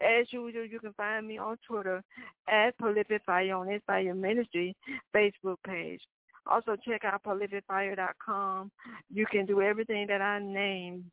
As 0.00 0.26
usual, 0.32 0.66
you 0.66 0.80
can 0.80 0.92
find 0.94 1.26
me 1.26 1.38
on 1.38 1.56
Twitter 1.66 2.02
at 2.48 2.76
Prolific 2.78 3.22
Fire 3.24 3.54
on 3.54 3.70
Inspire 3.70 4.14
Ministry 4.14 4.76
Facebook 5.14 5.56
page. 5.64 6.00
Also 6.46 6.76
check 6.86 7.04
out 7.04 7.22
prolificfire.com. 7.24 8.70
You 9.12 9.26
can 9.26 9.46
do 9.46 9.62
everything 9.62 10.06
that 10.08 10.20
I 10.20 10.38
named 10.38 11.04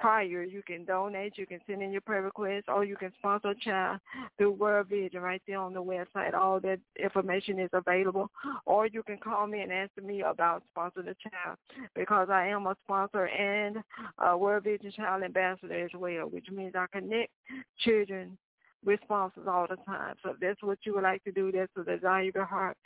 prior. 0.00 0.42
You 0.42 0.62
can 0.66 0.84
donate, 0.84 1.36
you 1.36 1.46
can 1.46 1.60
send 1.66 1.82
in 1.82 1.92
your 1.92 2.00
prayer 2.00 2.22
requests, 2.22 2.64
or 2.68 2.84
you 2.84 2.96
can 2.96 3.12
sponsor 3.18 3.50
a 3.50 3.54
child 3.54 4.00
through 4.38 4.52
World 4.52 4.88
Vision 4.88 5.20
right 5.20 5.42
there 5.46 5.58
on 5.58 5.74
the 5.74 5.82
website. 5.82 6.34
All 6.34 6.58
that 6.60 6.80
information 7.02 7.58
is 7.58 7.70
available. 7.72 8.30
Or 8.66 8.86
you 8.86 9.02
can 9.02 9.18
call 9.18 9.46
me 9.46 9.60
and 9.60 9.72
ask 9.72 9.90
me 10.02 10.22
about 10.22 10.62
sponsoring 10.76 11.08
a 11.08 11.16
child 11.28 11.58
because 11.94 12.28
I 12.30 12.48
am 12.48 12.66
a 12.66 12.76
sponsor 12.84 13.26
and 13.26 13.76
a 14.18 14.36
World 14.36 14.64
Vision 14.64 14.92
Child 14.96 15.22
Ambassador 15.22 15.84
as 15.84 15.90
well, 15.94 16.26
which 16.26 16.46
means 16.50 16.74
I 16.74 16.86
connect 16.92 17.30
children 17.78 18.38
with 18.84 19.00
sponsors 19.04 19.46
all 19.46 19.66
the 19.68 19.76
time. 19.84 20.14
So 20.22 20.30
if 20.30 20.40
that's 20.40 20.62
what 20.62 20.78
you 20.84 20.94
would 20.94 21.04
like 21.04 21.22
to 21.24 21.32
do, 21.32 21.52
that's 21.52 21.70
the 21.76 21.84
desire 21.84 22.28
of 22.28 22.34
your 22.34 22.44
heart, 22.46 22.76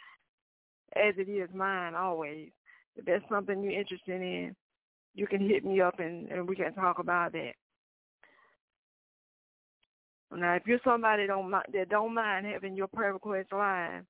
as 0.97 1.15
it 1.17 1.31
is 1.31 1.49
mine 1.55 1.95
always. 1.95 2.51
If 2.97 3.05
that's 3.05 3.25
something 3.29 3.63
you're 3.63 3.79
interested 3.79 4.21
in, 4.21 4.55
you 5.15 5.27
can 5.27 5.49
hit 5.49 5.65
me 5.65 5.81
up 5.81 5.99
and, 5.99 6.29
and 6.31 6.49
we 6.49 6.57
can 6.57 6.75
talk 6.75 6.99
about 6.99 7.33
that. 7.33 7.53
Now, 10.33 10.55
if 10.55 10.67
you're 10.67 10.81
somebody 10.85 11.27
don't 11.27 11.51
that 11.51 11.89
don't 11.89 12.15
mind 12.15 12.47
having 12.47 12.75
your 12.75 12.89
prayer 12.89 13.13
request 13.13 13.53
live, 13.53 14.03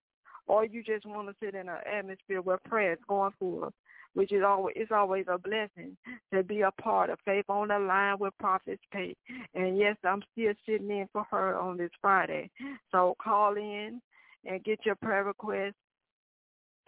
or 0.47 0.65
you 0.65 0.83
just 0.83 1.05
want 1.05 1.29
to 1.29 1.35
sit 1.41 1.55
in 1.55 1.69
an 1.69 1.77
atmosphere 1.87 2.41
where 2.41 2.59
prayer 2.65 2.93
is 2.93 2.99
going 3.07 3.33
forth, 3.39 3.75
which 4.15 4.33
is 4.33 4.43
always 4.47 4.75
it's 4.77 4.91
always 4.91 5.27
a 5.29 5.39
blessing 5.39 5.97
to 6.33 6.43
be 6.43 6.63
a 6.63 6.71
part 6.81 7.11
of 7.11 7.19
Faith 7.27 7.45
on 7.51 7.69
the 7.69 7.79
Line 7.79 8.17
with 8.19 8.33
Prophetess 8.41 8.79
Pate. 8.91 9.19
And 9.55 9.77
yes, 9.77 9.97
I'm 10.03 10.23
still 10.33 10.55
sitting 10.67 10.91
in 10.91 11.09
for 11.13 11.25
her 11.31 11.59
on 11.59 11.77
this 11.77 11.91
Friday. 12.01 12.51
So 12.91 13.15
call 13.23 13.57
in 13.57 14.01
and 14.47 14.65
get 14.65 14.87
your 14.87 14.97
prayer 14.97 15.25
request 15.25 15.75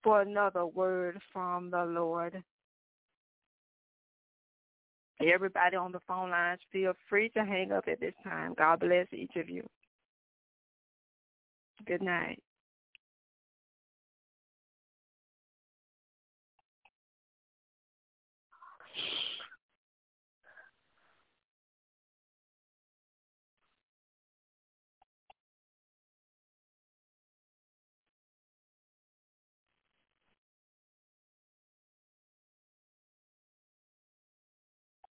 for 0.03 0.23
another 0.23 0.67
word 0.67 1.21
from 1.33 1.71
the 1.71 1.85
Lord. 1.85 2.43
Everybody 5.21 5.77
on 5.77 5.93
the 5.93 6.01
phone 6.09 6.31
lines, 6.31 6.61
feel 6.73 6.95
free 7.09 7.29
to 7.31 7.45
hang 7.45 7.73
up 7.73 7.85
at 7.89 8.01
this 8.01 8.15
time. 8.25 8.55
God 8.57 8.81
bless 8.81 9.07
each 9.13 9.37
of 9.37 9.51
you. 9.51 9.69
Good 11.87 12.03
night. 12.03 12.43